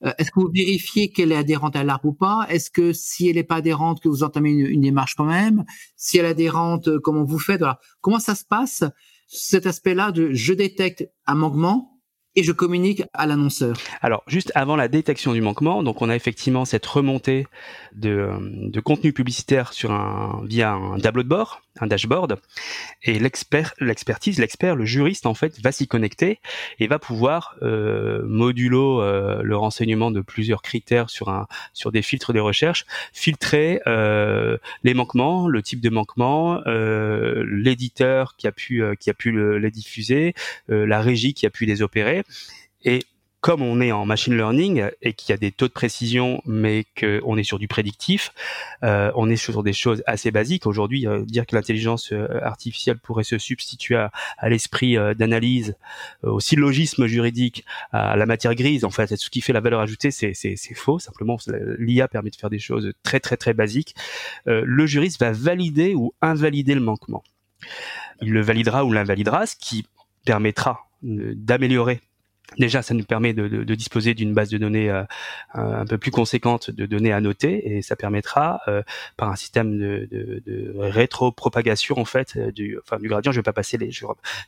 Euh, 0.06 0.12
est-ce 0.18 0.32
que 0.32 0.40
vous 0.40 0.52
vérifiez 0.54 1.10
qu'elle 1.10 1.32
est 1.32 1.38
adhérente 1.38 1.76
à 1.76 1.84
l'ARP 1.84 2.06
ou 2.06 2.14
pas? 2.14 2.46
Est-ce 2.50 2.70
que 2.70 2.94
si 2.94 3.30
elle 3.30 3.36
n'est 3.36 3.44
pas 3.44 3.56
adhérente, 3.56 4.02
que 4.02 4.10
vous 4.10 4.24
entamez 4.24 4.52
une, 4.52 4.82
démarche 4.82 5.16
quand 5.16 5.26
même? 5.26 5.66
Si 5.96 6.18
elle 6.18 6.26
est 6.26 6.30
adhérente, 6.30 6.88
euh, 6.88 7.00
comment 7.00 7.24
vous 7.24 7.40
faites? 7.40 7.64
Comment 8.02 8.20
ça 8.20 8.36
se 8.36 8.46
passe 8.46 8.84
cet 9.28 9.66
aspect-là 9.66 10.12
de 10.12 10.32
je 10.34 10.54
détecte 10.54 11.10
un 11.26 11.36
manquement 11.36 11.98
et 12.38 12.44
je 12.44 12.52
communique 12.52 13.02
à 13.14 13.26
l'annonceur. 13.26 13.76
Alors, 14.00 14.24
juste 14.28 14.52
avant 14.54 14.76
la 14.76 14.88
détection 14.88 15.34
du 15.34 15.42
manquement, 15.42 15.82
donc 15.82 16.04
on 16.04 16.10
a 16.10 16.16
effectivement 16.16 16.66
cette 16.66 16.86
remontée 16.86 17.48
de, 17.96 18.10
euh, 18.10 18.38
de 18.40 18.80
contenu 18.80 19.12
publicitaire 19.12 19.74
sur 19.74 19.92
un, 19.92 20.44
via 20.46 20.74
un 20.74 21.00
tableau 21.00 21.24
de 21.24 21.28
bord, 21.28 21.62
un 21.82 21.88
dashboard, 21.88 22.40
et 23.04 23.20
l'expert, 23.20 23.74
l'expertise, 23.80 24.40
l'expert, 24.40 24.76
le 24.76 24.86
juriste 24.86 25.26
en 25.26 25.34
fait 25.34 25.60
va 25.62 25.72
s'y 25.72 25.88
connecter 25.88 26.40
et 26.80 26.88
va 26.88 27.00
pouvoir 27.00 27.56
euh, 27.62 28.24
modulo 28.26 29.02
euh, 29.02 29.42
le 29.44 29.58
renseignement 29.58 30.12
de 30.12 30.22
plusieurs 30.22 30.62
critères 30.62 31.10
sur 31.10 31.30
un 31.30 31.48
sur 31.74 31.92
des 31.92 32.02
filtres 32.02 32.34
de 32.34 32.40
recherche, 32.40 32.86
filtrer 33.14 33.82
euh, 33.88 34.58
les 34.84 34.94
manquements, 34.94 35.48
le 35.48 35.62
type 35.62 35.82
de 35.82 35.90
manquement, 35.90 36.62
euh, 36.68 37.46
l'éditeur 37.48 38.36
qui 38.38 38.48
a 38.48 38.52
pu 38.52 38.84
qui 39.00 39.10
a 39.10 39.14
pu 39.14 39.60
les 39.60 39.72
diffuser, 39.72 40.34
la 40.68 41.02
régie 41.02 41.34
qui 41.34 41.46
a 41.46 41.50
pu 41.50 41.66
les 41.66 41.82
opérer 41.82 42.24
et 42.84 43.04
comme 43.42 43.62
on 43.62 43.80
est 43.82 43.92
en 43.92 44.06
machine 44.06 44.36
learning 44.36 44.90
et 45.02 45.14
qu'il 45.14 45.30
y 45.30 45.34
a 45.34 45.38
des 45.38 45.52
taux 45.52 45.68
de 45.68 45.74
précision, 45.74 46.42
mais 46.46 46.86
qu'on 47.00 47.38
est 47.38 47.44
sur 47.44 47.60
du 47.60 47.68
prédictif, 47.68 48.34
euh, 48.84 49.12
on 49.16 49.30
est 49.30 49.36
sur 49.36 49.64
des 49.64 49.74
choses 49.74 50.04
assez 50.08 50.32
basiques. 50.32 50.66
Aujourd'hui, 50.66 51.08
euh, 51.08 51.24
dire 51.24 51.46
que 51.46 51.56
l'intelligence 51.56 52.12
euh, 52.12 52.28
artificielle 52.42 52.98
pourrait 52.98 53.24
se 53.24 53.38
substituer 53.38 53.96
à, 53.96 54.12
l'esprit 54.50 54.96
d'analyse, 55.16 55.76
au 56.24 56.40
syllogisme 56.40 57.06
juridique, 57.06 57.66
à 57.92 58.16
la 58.16 58.26
matière 58.26 58.56
grise, 58.56 58.86
en 58.86 58.90
fait, 58.90 59.16
ce 59.16 59.30
qui 59.30 59.42
fait 59.42 59.54
la 59.54 59.60
valeur 59.60 59.82
ajoutée, 59.82 60.12
c'est 60.12 60.56
faux. 60.76 61.00
Simplement, 61.00 61.38
l'IA 61.78 62.08
permet 62.08 62.30
de 62.30 62.36
faire 62.36 62.50
des 62.50 62.60
choses 62.60 62.92
très 63.04 63.20
très 63.20 63.38
très 63.38 63.54
basiques. 63.54 63.96
le 64.46 64.86
juriste 64.86 65.20
va 65.20 65.32
valider 65.32 65.96
ou 65.96 66.14
invalider 66.22 66.74
le 66.74 66.82
manquement. 66.82 67.24
Il 68.22 68.32
le 68.32 68.42
validera 68.42 68.86
ou 68.86 68.92
l'invalidera, 68.92 69.46
ce 69.46 69.56
qui 69.56 69.86
permettra 70.26 70.90
d'améliorer 71.02 72.02
Déjà, 72.58 72.82
ça 72.82 72.94
nous 72.94 73.04
permet 73.04 73.34
de, 73.34 73.64
disposer 73.76 74.14
d'une 74.14 74.34
base 74.34 74.50
de 74.50 74.58
données 74.58 74.90
euh, 74.90 75.04
un 75.54 75.86
peu 75.86 75.98
plus 75.98 76.12
conséquente 76.12 76.72
de 76.72 76.86
données 76.86 77.12
à 77.12 77.20
noter, 77.20 77.76
et 77.76 77.82
ça 77.82 77.96
permettra, 77.96 78.62
euh, 78.68 78.84
par 79.18 79.30
un 79.30 79.36
système 79.36 79.78
de, 79.78 80.08
de, 80.10 80.74
rétro-propagation 80.78 82.00
en 82.00 82.06
fait 82.06 82.38
euh, 82.38 82.52
du, 82.52 82.80
enfin 82.82 82.98
du 82.98 83.10
gradient, 83.10 83.32
je 83.32 83.40
vais 83.40 83.44
pas 83.44 83.54
passer 83.54 83.78
les, 83.78 83.92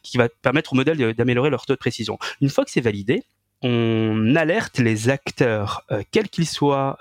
qui 0.01 0.17
va 0.17 0.29
permettre 0.29 0.73
au 0.73 0.75
modèle 0.75 1.13
d'améliorer 1.13 1.49
leur 1.49 1.65
taux 1.65 1.73
de 1.73 1.79
précision. 1.79 2.17
Une 2.41 2.49
fois 2.49 2.63
que 2.63 2.71
c'est 2.71 2.81
validé, 2.81 3.23
on 3.62 4.33
alerte 4.38 4.79
les 4.79 5.09
acteurs, 5.09 5.85
quels 6.12 6.29
qu'ils 6.29 6.47
soient, 6.47 6.97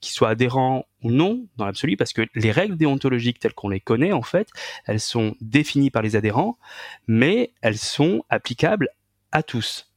qu'ils 0.00 0.12
soient 0.12 0.30
adhérents 0.30 0.84
ou 1.04 1.12
non 1.12 1.46
dans 1.56 1.66
l'absolu, 1.66 1.96
parce 1.96 2.12
que 2.12 2.22
les 2.34 2.50
règles 2.50 2.76
déontologiques 2.76 3.38
telles 3.38 3.54
qu'on 3.54 3.68
les 3.68 3.78
connaît, 3.78 4.12
en 4.12 4.22
fait, 4.22 4.48
elles 4.86 4.98
sont 4.98 5.36
définies 5.40 5.90
par 5.90 6.02
les 6.02 6.16
adhérents, 6.16 6.58
mais 7.06 7.52
elles 7.62 7.78
sont 7.78 8.24
applicables 8.28 8.88
à 9.30 9.44
tous. 9.44 9.89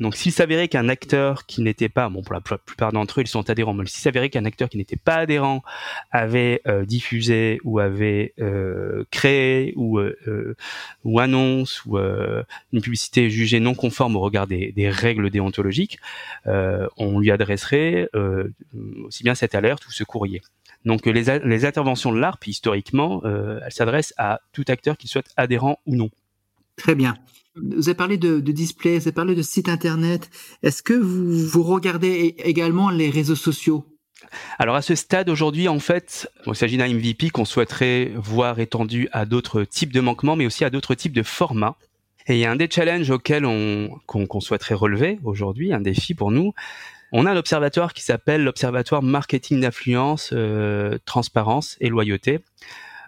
Donc 0.00 0.16
s'il 0.16 0.32
s'avérait 0.32 0.68
qu'un 0.68 0.88
acteur 0.88 1.46
qui 1.46 1.62
n'était 1.62 1.88
pas, 1.88 2.08
bon 2.08 2.22
pour 2.22 2.34
la 2.34 2.40
plupart 2.40 2.92
d'entre 2.92 3.20
eux 3.20 3.22
ils 3.22 3.28
sont 3.28 3.48
adhérents, 3.50 3.74
mais 3.74 3.86
s'il 3.86 4.00
s'avérait 4.00 4.30
qu'un 4.30 4.44
acteur 4.44 4.68
qui 4.68 4.76
n'était 4.76 4.96
pas 4.96 5.16
adhérent 5.16 5.62
avait 6.10 6.60
euh, 6.66 6.84
diffusé 6.84 7.60
ou 7.64 7.78
avait 7.78 8.34
euh, 8.40 9.04
créé 9.10 9.72
ou 9.76 9.98
euh, 9.98 10.56
ou 11.04 11.20
annonce 11.20 11.84
ou 11.86 11.98
une 11.98 12.80
publicité 12.82 13.30
jugée 13.30 13.60
non 13.60 13.74
conforme 13.74 14.16
au 14.16 14.20
regard 14.20 14.46
des, 14.46 14.72
des 14.72 14.88
règles 14.90 15.30
déontologiques, 15.30 15.98
on 16.46 17.18
lui 17.18 17.30
adresserait 17.30 18.08
aussi 19.04 19.22
bien 19.22 19.34
cette 19.34 19.54
alerte 19.54 19.86
ou 19.86 19.92
ce 19.92 20.04
courrier. 20.04 20.42
Donc 20.84 21.06
les, 21.06 21.38
les 21.44 21.64
interventions 21.64 22.12
de 22.12 22.18
l'ARP 22.18 22.46
historiquement, 22.46 23.22
elles 23.24 23.72
s'adressent 23.72 24.14
à 24.16 24.40
tout 24.52 24.64
acteur 24.68 24.96
qu'il 24.96 25.08
soit 25.08 25.26
adhérent 25.36 25.78
ou 25.86 25.96
non. 25.96 26.10
Très 26.76 26.94
bien. 26.94 27.16
Vous 27.56 27.88
avez 27.88 27.94
parlé 27.94 28.16
de, 28.16 28.40
de 28.40 28.52
display, 28.52 28.98
vous 28.98 29.08
avez 29.08 29.12
parlé 29.12 29.34
de 29.34 29.42
site 29.42 29.68
internet. 29.68 30.30
Est-ce 30.62 30.82
que 30.82 30.94
vous, 30.94 31.62
regardez 31.62 32.34
également 32.38 32.90
les 32.90 33.10
réseaux 33.10 33.36
sociaux? 33.36 33.84
Alors 34.58 34.74
à 34.74 34.82
ce 34.82 34.94
stade 34.94 35.28
aujourd'hui, 35.28 35.68
en 35.68 35.78
fait, 35.78 36.30
il 36.46 36.54
s'agit 36.54 36.76
d'un 36.76 36.88
MVP 36.88 37.30
qu'on 37.30 37.44
souhaiterait 37.44 38.12
voir 38.16 38.58
étendu 38.58 39.08
à 39.12 39.26
d'autres 39.26 39.64
types 39.64 39.92
de 39.92 40.00
manquements, 40.00 40.34
mais 40.34 40.46
aussi 40.46 40.64
à 40.64 40.70
d'autres 40.70 40.94
types 40.94 41.12
de 41.12 41.22
formats. 41.22 41.76
Et 42.26 42.34
il 42.34 42.38
y 42.38 42.44
a 42.46 42.50
un 42.50 42.56
des 42.56 42.68
challenges 42.70 43.10
auxquels 43.10 43.44
on 43.44 43.90
qu'on 44.06 44.40
souhaiterait 44.40 44.74
relever 44.74 45.18
aujourd'hui, 45.24 45.72
un 45.72 45.80
défi 45.80 46.14
pour 46.14 46.30
nous. 46.30 46.54
On 47.12 47.26
a 47.26 47.30
un 47.30 47.36
observatoire 47.36 47.92
qui 47.92 48.02
s'appelle 48.02 48.42
l'Observatoire 48.42 49.02
Marketing 49.02 49.60
d'influence, 49.60 50.30
euh, 50.32 50.98
transparence 51.04 51.76
et 51.80 51.88
loyauté. 51.88 52.40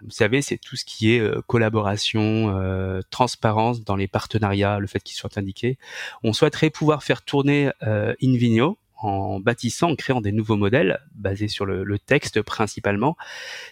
Vous 0.03 0.11
savez, 0.11 0.41
c'est 0.41 0.57
tout 0.57 0.75
ce 0.75 0.85
qui 0.85 1.13
est 1.13 1.19
euh, 1.19 1.41
collaboration, 1.47 2.55
euh, 2.55 3.01
transparence 3.09 3.83
dans 3.83 3.95
les 3.95 4.07
partenariats, 4.07 4.79
le 4.79 4.87
fait 4.87 5.01
qu'ils 5.01 5.15
soient 5.15 5.37
indiqués. 5.37 5.77
On 6.23 6.33
souhaiterait 6.33 6.69
pouvoir 6.69 7.03
faire 7.03 7.23
tourner 7.23 7.71
euh, 7.83 8.13
Invigno 8.21 8.77
en 8.99 9.39
bâtissant, 9.39 9.91
en 9.91 9.95
créant 9.95 10.21
des 10.21 10.31
nouveaux 10.31 10.55
modèles 10.55 10.99
basés 11.13 11.47
sur 11.47 11.65
le, 11.65 11.99
texte 11.99 12.41
principalement, 12.41 13.15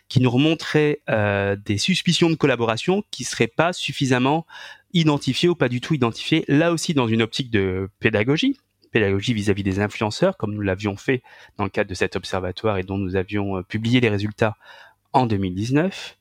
qui 0.08 0.20
nous 0.22 0.30
remonteraient 0.30 1.02
des 1.66 1.80
suspicions 1.80 2.30
de 2.30 2.36
collaboration 2.36 3.04
qui 3.10 3.24
seraient 3.24 3.48
pas 3.48 3.74
suffisamment 3.74 4.46
identifiées 4.94 5.50
ou 5.50 5.56
pas 5.56 5.68
du 5.68 5.82
tout 5.82 5.96
identifiées. 5.96 6.46
Là 6.48 6.72
aussi, 6.72 6.94
dans 6.94 7.08
une 7.08 7.24
optique 7.24 7.50
de 7.50 7.90
pédagogie, 8.00 8.60
pédagogie 8.92 9.34
vis-à-vis 9.34 9.64
-vis 9.64 9.66
des 9.66 9.80
influenceurs, 9.80 10.38
comme 10.38 10.54
nous 10.54 10.62
l'avions 10.62 10.96
fait 10.96 11.24
dans 11.58 11.64
le 11.64 11.72
cadre 11.72 11.90
de 11.90 11.96
cet 11.96 12.16
observatoire 12.16 12.78
et 12.78 12.84
dont 12.84 13.00
nous 13.00 13.16
avions 13.16 13.64
publié 13.64 14.02
les 14.02 14.10
résultats 14.10 14.58
en 15.16 15.26
2019, 15.26 16.18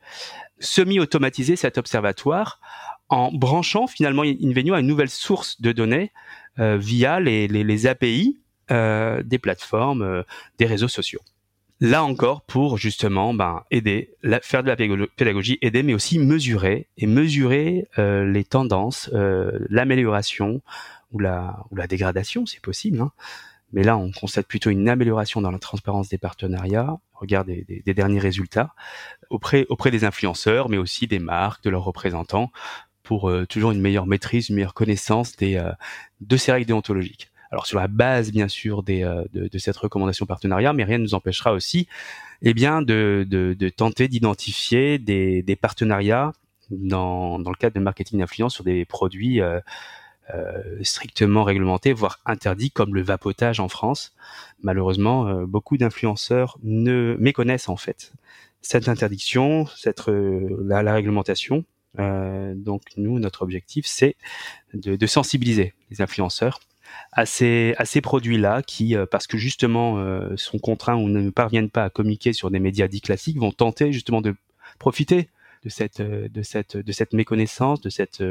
semi-automatiser 0.60 1.56
cet 1.56 1.78
observatoire 1.78 2.60
en 3.08 3.30
branchant 3.32 3.86
finalement 3.86 4.22
Invenio 4.22 4.72
à 4.74 4.80
une 4.80 4.86
nouvelle 4.86 5.10
source 5.10 5.60
de 5.60 5.72
données 5.72 6.12
euh, 6.60 6.78
via 6.78 7.20
les, 7.20 7.48
les, 7.48 7.86
API 7.86 8.38
euh, 8.70 9.22
des 9.24 9.38
plateformes, 9.38 10.02
euh, 10.02 10.22
des 10.58 10.66
réseaux 10.66 10.88
sociaux. 10.88 11.20
Là 11.80 12.04
encore, 12.04 12.42
pour 12.42 12.78
justement 12.78 13.34
ben, 13.34 13.64
aider, 13.72 14.14
faire 14.42 14.62
de 14.62 14.68
la 14.68 14.76
pédagogie, 14.76 15.58
aider, 15.60 15.82
mais 15.82 15.92
aussi 15.92 16.20
mesurer 16.20 16.86
et 16.96 17.06
mesurer 17.06 17.88
les 17.98 18.44
tendances, 18.44 19.10
l'amélioration 19.68 20.62
ou 21.10 21.18
la, 21.18 21.58
ou 21.72 21.76
la 21.76 21.88
dégradation, 21.88 22.46
c'est 22.46 22.62
possible, 22.62 23.00
hein, 23.00 23.10
mais 23.74 23.82
là, 23.82 23.98
on 23.98 24.12
constate 24.12 24.46
plutôt 24.46 24.70
une 24.70 24.88
amélioration 24.88 25.42
dans 25.42 25.50
la 25.50 25.58
transparence 25.58 26.08
des 26.08 26.16
partenariats, 26.16 26.96
regarde 27.24 27.48
des, 27.48 27.94
derniers 27.94 28.20
résultats, 28.20 28.74
auprès, 29.30 29.66
auprès 29.68 29.90
des 29.90 30.04
influenceurs, 30.04 30.68
mais 30.68 30.76
aussi 30.76 31.06
des 31.06 31.18
marques, 31.18 31.64
de 31.64 31.70
leurs 31.70 31.84
représentants, 31.84 32.50
pour 33.02 33.28
euh, 33.28 33.44
toujours 33.46 33.72
une 33.72 33.80
meilleure 33.80 34.06
maîtrise, 34.06 34.48
une 34.48 34.56
meilleure 34.56 34.74
connaissance 34.74 35.36
des, 35.36 35.56
euh, 35.56 35.72
de 36.20 36.36
ces 36.36 36.52
règles 36.52 36.66
déontologiques. 36.66 37.30
alors 37.50 37.66
sur 37.66 37.78
la 37.78 37.88
base 37.88 38.32
bien 38.32 38.48
sûr 38.48 38.82
des, 38.82 39.02
de, 39.32 39.48
de, 39.48 39.58
cette 39.58 39.76
recommandation 39.76 40.26
partenariat, 40.26 40.72
mais 40.72 40.84
rien 40.84 40.98
ne 40.98 41.02
nous 41.02 41.14
empêchera 41.14 41.52
aussi, 41.52 41.86
eh 42.42 42.54
bien, 42.54 42.82
de, 42.82 43.26
de, 43.28 43.68
tenter 43.68 44.08
d'identifier 44.08 44.98
des, 44.98 45.58
partenariats 45.60 46.32
dans, 46.70 47.38
dans 47.38 47.50
le 47.50 47.56
cadre 47.56 47.74
de 47.74 47.80
marketing 47.80 48.20
d'influence 48.20 48.54
sur 48.54 48.64
des 48.64 48.84
produits 48.84 49.40
euh, 49.40 49.56
euh, 49.56 49.60
strictement 50.82 51.44
réglementés, 51.44 51.92
voire 51.92 52.20
interdits, 52.24 52.70
comme 52.70 52.94
le 52.94 53.02
vapotage 53.02 53.60
en 53.60 53.68
France. 53.68 54.14
Malheureusement, 54.62 55.26
euh, 55.26 55.46
beaucoup 55.46 55.76
d'influenceurs 55.76 56.58
ne 56.62 57.16
méconnaissent 57.18 57.68
en 57.68 57.76
fait 57.76 58.12
cette 58.62 58.88
interdiction, 58.88 59.66
cette 59.76 60.04
la, 60.08 60.82
la 60.82 60.94
réglementation. 60.94 61.64
donc 61.98 62.82
nous, 62.96 63.18
notre 63.18 63.42
objectif, 63.42 63.84
c'est 63.86 64.16
de, 64.72 64.96
de 64.96 65.06
sensibiliser 65.06 65.74
les 65.90 66.00
influenceurs 66.00 66.60
à 67.12 67.26
ces, 67.26 67.74
à 67.76 67.84
ces 67.84 68.00
produits-là 68.00 68.62
qui, 68.62 68.96
parce 69.10 69.26
que 69.26 69.36
justement 69.36 69.98
sont 70.36 70.58
contraints 70.58 70.96
ou 70.96 71.08
ne 71.10 71.28
parviennent 71.28 71.68
pas 71.68 71.84
à 71.84 71.90
communiquer 71.90 72.32
sur 72.32 72.50
des 72.50 72.58
médias 72.58 72.88
dits 72.88 73.02
classiques, 73.02 73.38
vont 73.38 73.52
tenter 73.52 73.92
justement 73.92 74.22
de 74.22 74.34
profiter 74.78 75.28
de 75.64 75.68
cette, 75.68 76.00
de 76.00 76.42
cette, 76.42 76.76
de 76.78 76.92
cette 76.92 77.12
méconnaissance, 77.12 77.82
de 77.82 77.90
cette 77.90 78.22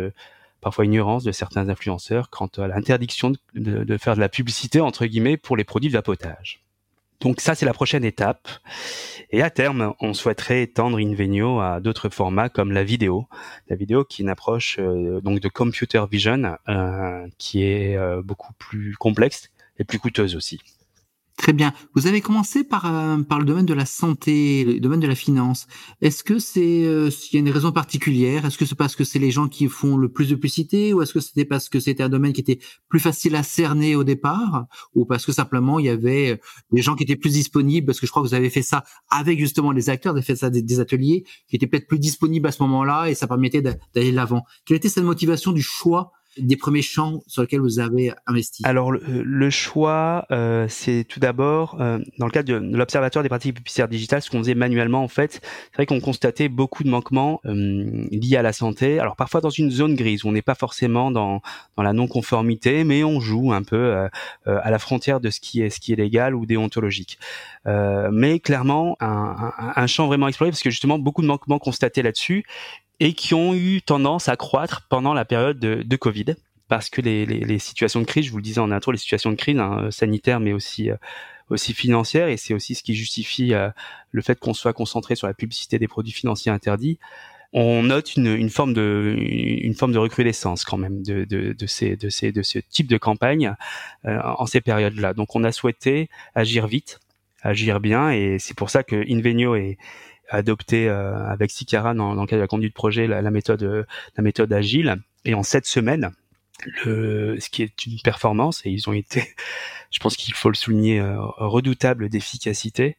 parfois 0.63 0.85
ignorance 0.85 1.23
de 1.23 1.31
certains 1.31 1.69
influenceurs 1.69 2.29
quant 2.29 2.49
à 2.57 2.67
l'interdiction 2.67 3.33
de, 3.53 3.97
faire 3.97 4.15
de 4.15 4.19
la 4.19 4.29
publicité 4.29 4.79
entre 4.81 5.05
guillemets 5.05 5.37
pour 5.37 5.57
les 5.57 5.63
produits 5.63 5.89
de 5.89 5.93
vapotage. 5.93 6.61
Donc 7.21 7.39
ça, 7.39 7.55
c'est 7.55 7.65
la 7.65 7.73
prochaine 7.73 8.03
étape. 8.03 8.49
Et 9.29 9.41
à 9.41 9.49
terme, 9.49 9.93
on 10.01 10.13
souhaiterait 10.13 10.63
étendre 10.63 10.97
Invenio 10.97 11.59
à 11.61 11.79
d'autres 11.79 12.09
formats 12.09 12.49
comme 12.49 12.71
la 12.71 12.83
vidéo. 12.83 13.27
La 13.69 13.75
vidéo 13.75 14.03
qui 14.03 14.21
est 14.21 14.23
une 14.23 14.29
approche 14.29 14.77
euh, 14.79 15.21
donc 15.21 15.39
de 15.39 15.47
computer 15.47 16.03
vision 16.09 16.57
euh, 16.67 17.27
qui 17.37 17.63
est 17.63 17.95
euh, 17.95 18.21
beaucoup 18.21 18.53
plus 18.53 18.95
complexe 18.95 19.49
et 19.79 19.85
plus 19.85 19.99
coûteuse 19.99 20.35
aussi. 20.35 20.59
Très 21.37 21.51
bien. 21.51 21.73
Vous 21.95 22.05
avez 22.05 22.21
commencé 22.21 22.63
par, 22.63 22.85
euh, 22.85 23.17
par 23.17 23.39
le 23.39 23.45
domaine 23.45 23.65
de 23.65 23.73
la 23.73 23.87
santé, 23.87 24.63
le 24.65 24.79
domaine 24.79 24.99
de 24.99 25.07
la 25.07 25.15
finance. 25.15 25.65
Est-ce 25.99 26.23
que 26.23 26.37
c'est 26.37 26.85
euh, 26.85 27.09
il 27.31 27.33
y 27.33 27.37
a 27.37 27.39
une 27.39 27.49
raison 27.49 27.71
particulière 27.71 28.45
Est-ce 28.45 28.57
que 28.57 28.65
c'est 28.65 28.75
parce 28.75 28.95
que 28.95 29.03
c'est 29.03 29.17
les 29.17 29.31
gens 29.31 29.47
qui 29.47 29.67
font 29.67 29.97
le 29.97 30.09
plus 30.09 30.29
de 30.29 30.35
publicité 30.35 30.93
ou 30.93 31.01
est-ce 31.01 31.11
que 31.11 31.19
c'était 31.19 31.45
parce 31.45 31.69
que 31.69 31.79
c'était 31.79 32.03
un 32.03 32.09
domaine 32.09 32.33
qui 32.33 32.41
était 32.41 32.59
plus 32.87 32.99
facile 32.99 33.35
à 33.35 33.41
cerner 33.41 33.95
au 33.95 34.03
départ 34.03 34.67
ou 34.93 35.05
parce 35.05 35.25
que 35.25 35.31
simplement 35.31 35.79
il 35.79 35.87
y 35.87 35.89
avait 35.89 36.39
des 36.71 36.81
gens 36.83 36.95
qui 36.95 37.03
étaient 37.03 37.15
plus 37.15 37.33
disponibles 37.33 37.87
parce 37.87 37.99
que 37.99 38.05
je 38.05 38.11
crois 38.11 38.21
que 38.21 38.27
vous 38.27 38.35
avez 38.35 38.51
fait 38.51 38.61
ça 38.61 38.83
avec 39.09 39.39
justement 39.39 39.71
les 39.71 39.89
acteurs, 39.89 40.13
vous 40.13 40.17
avez 40.17 40.25
fait 40.25 40.35
ça 40.35 40.51
des, 40.51 40.61
des 40.61 40.79
ateliers 40.79 41.25
qui 41.47 41.55
étaient 41.55 41.67
peut-être 41.67 41.87
plus 41.87 41.99
disponibles 41.99 42.47
à 42.47 42.51
ce 42.51 42.61
moment-là 42.61 43.07
et 43.09 43.15
ça 43.15 43.27
permettait 43.27 43.63
d'aller 43.63 44.11
l'avant. 44.11 44.43
Quelle 44.65 44.77
était 44.77 44.89
cette 44.89 45.03
motivation 45.03 45.51
du 45.51 45.63
choix 45.63 46.11
des 46.37 46.57
premiers 46.57 46.81
champs 46.81 47.21
sur 47.27 47.41
lesquels 47.41 47.59
vous 47.59 47.79
avez 47.79 48.11
investi 48.25 48.63
Alors 48.65 48.91
le, 48.91 49.49
choix, 49.49 50.25
euh, 50.31 50.67
c'est 50.69 51.05
tout 51.07 51.19
d'abord 51.19 51.77
euh, 51.79 51.99
dans 52.17 52.25
le 52.25 52.31
cadre 52.31 52.47
de, 52.49 52.75
l'Observatoire 52.75 53.23
des 53.23 53.29
pratiques 53.29 53.55
publicitaires 53.55 53.87
digitales, 53.87 54.21
ce 54.21 54.29
qu'on 54.29 54.39
faisait 54.39 54.55
manuellement 54.55 55.03
en 55.03 55.07
fait. 55.07 55.41
C'est 55.43 55.75
vrai 55.75 55.85
qu'on 55.85 55.99
constatait 55.99 56.49
beaucoup 56.49 56.83
de 56.83 56.89
manquements 56.89 57.39
euh, 57.45 58.07
liés 58.11 58.37
à 58.37 58.41
la 58.41 58.53
santé. 58.53 58.99
Alors 58.99 59.15
parfois 59.15 59.41
dans 59.41 59.49
une 59.49 59.69
zone 59.71 59.95
grise, 59.95 60.23
où 60.23 60.29
on 60.29 60.31
n'est 60.31 60.41
pas 60.41 60.55
forcément 60.55 61.11
dans, 61.11 61.41
dans 61.77 61.83
la 61.83 61.93
non-conformité, 61.93 62.83
mais 62.83 63.03
on 63.03 63.19
joue 63.19 63.53
un 63.53 63.63
peu 63.63 64.07
à 64.45 64.71
la 64.71 64.79
frontière 64.79 65.19
de 65.19 65.29
ce 65.29 65.39
qui 65.39 65.61
est 65.61 65.69
ce 65.69 65.79
qui 65.79 65.93
est 65.93 65.95
légal 65.95 66.35
ou 66.35 66.45
déontologique. 66.45 67.19
mais 67.65 68.39
clairement 68.39 68.97
un, 68.99 69.53
un, 69.57 69.73
un 69.75 69.87
champ 69.87 70.07
vraiment 70.07 70.27
exploré 70.27 70.51
parce 70.51 70.61
que 70.61 70.69
justement 70.69 70.99
beaucoup 70.99 71.21
de 71.21 71.27
manquements 71.27 71.59
constatés 71.59 72.01
là-dessus 72.01 72.45
et 72.99 73.13
qui 73.13 73.33
ont 73.33 73.53
eu 73.53 73.81
tendance 73.81 74.29
à 74.29 74.35
croître 74.35 74.87
pendant 74.89 75.13
la 75.13 75.25
période 75.25 75.59
de, 75.59 75.95
Covid 75.95 76.35
parce 76.67 76.89
que 76.89 77.01
les, 77.01 77.25
les, 77.25 77.39
les, 77.39 77.59
situations 77.59 77.99
de 77.99 78.05
crise, 78.05 78.25
je 78.25 78.31
vous 78.31 78.37
le 78.37 78.43
disais 78.43 78.59
en 78.59 78.71
intro, 78.71 78.91
les 78.91 78.97
situations 78.97 79.31
de 79.31 79.35
crise 79.35 79.59
hein, 79.59 79.89
sanitaires 79.91 80.39
mais 80.39 80.53
aussi 80.53 80.89
euh, 80.89 80.95
aussi 81.49 81.73
financières 81.73 82.27
et 82.27 82.37
c'est 82.37 82.53
aussi 82.53 82.75
ce 82.75 82.83
qui 82.83 82.95
justifie 82.95 83.53
euh, 83.53 83.69
le 84.11 84.21
fait 84.21 84.39
qu'on 84.39 84.53
soit 84.53 84.73
concentré 84.73 85.15
sur 85.15 85.27
la 85.27 85.33
publicité 85.33 85.79
des 85.79 85.87
produits 85.87 86.13
financiers 86.13 86.51
interdits. 86.51 86.99
On 87.55 87.83
note 87.83 88.15
une, 88.15 88.27
une 88.27 88.49
forme 88.49 88.73
de 88.73 89.15
une 89.19 89.75
forme 89.75 89.91
de 89.91 89.99
recrudescence 89.99 90.65
quand 90.65 90.77
même 90.77 91.03
de, 91.03 91.23
de, 91.25 91.53
de 91.53 91.67
ces 91.67 91.95
de 91.95 92.09
ces 92.09 92.31
de 92.31 92.41
ce 92.41 92.57
type 92.57 92.87
de 92.87 92.97
campagne 92.97 93.55
euh, 94.05 94.19
en 94.23 94.47
ces 94.47 94.61
périodes-là. 94.61 95.13
Donc 95.13 95.35
on 95.35 95.43
a 95.43 95.51
souhaité 95.51 96.09
agir 96.33 96.65
vite, 96.65 96.99
agir 97.43 97.79
bien 97.79 98.09
et 98.09 98.39
c'est 98.39 98.57
pour 98.57 98.71
ça 98.71 98.83
que 98.83 98.95
Invenio 99.07 99.55
est 99.55 99.77
adopté 100.29 100.87
euh, 100.87 101.15
avec 101.27 101.51
Sicara 101.51 101.93
dans, 101.93 102.13
le 102.13 102.25
cadre 102.25 102.37
de 102.37 102.41
la 102.41 102.47
conduite 102.47 102.71
de 102.71 102.75
projet 102.75 103.07
la, 103.07 103.21
méthode 103.31 103.85
la 104.17 104.23
méthode 104.23 104.51
agile. 104.53 104.97
Et 105.25 105.33
en 105.33 105.43
sept 105.43 105.65
semaines 105.65 106.11
le, 106.85 107.39
ce 107.39 107.49
qui 107.49 107.63
est 107.63 107.85
une 107.85 107.99
performance 107.99 108.61
et 108.65 108.69
ils 108.69 108.89
ont 108.89 108.93
été 108.93 109.23
je 109.91 109.99
pense 109.99 110.15
qu'il 110.15 110.33
faut 110.33 110.49
le 110.49 110.55
souligner 110.55 110.99
euh, 110.99 111.15
redoutable 111.19 112.09
d'efficacité 112.09 112.97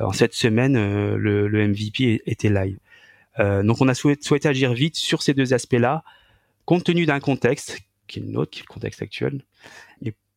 euh, 0.00 0.06
en 0.06 0.12
cette 0.12 0.34
semaine 0.34 0.74
le, 1.16 1.48
le, 1.48 1.68
MVP 1.68 2.22
était 2.26 2.50
live. 2.50 2.78
Donc 3.38 3.80
on 3.80 3.88
a 3.88 3.94
souhaité, 3.94 4.22
souhaité 4.22 4.48
agir 4.48 4.74
vite 4.74 4.96
sur 4.96 5.22
ces 5.22 5.32
deux 5.32 5.54
aspects 5.54 5.72
là 5.72 6.04
compte 6.66 6.84
tenu 6.84 7.06
d'un 7.06 7.20
contexte 7.20 7.80
qui 8.06 8.18
est 8.18 8.22
le 8.22 8.28
nôtre 8.28 8.50
qui 8.50 8.60
est 8.60 8.64
le 8.68 8.72
contexte 8.72 9.00
actuel 9.00 9.42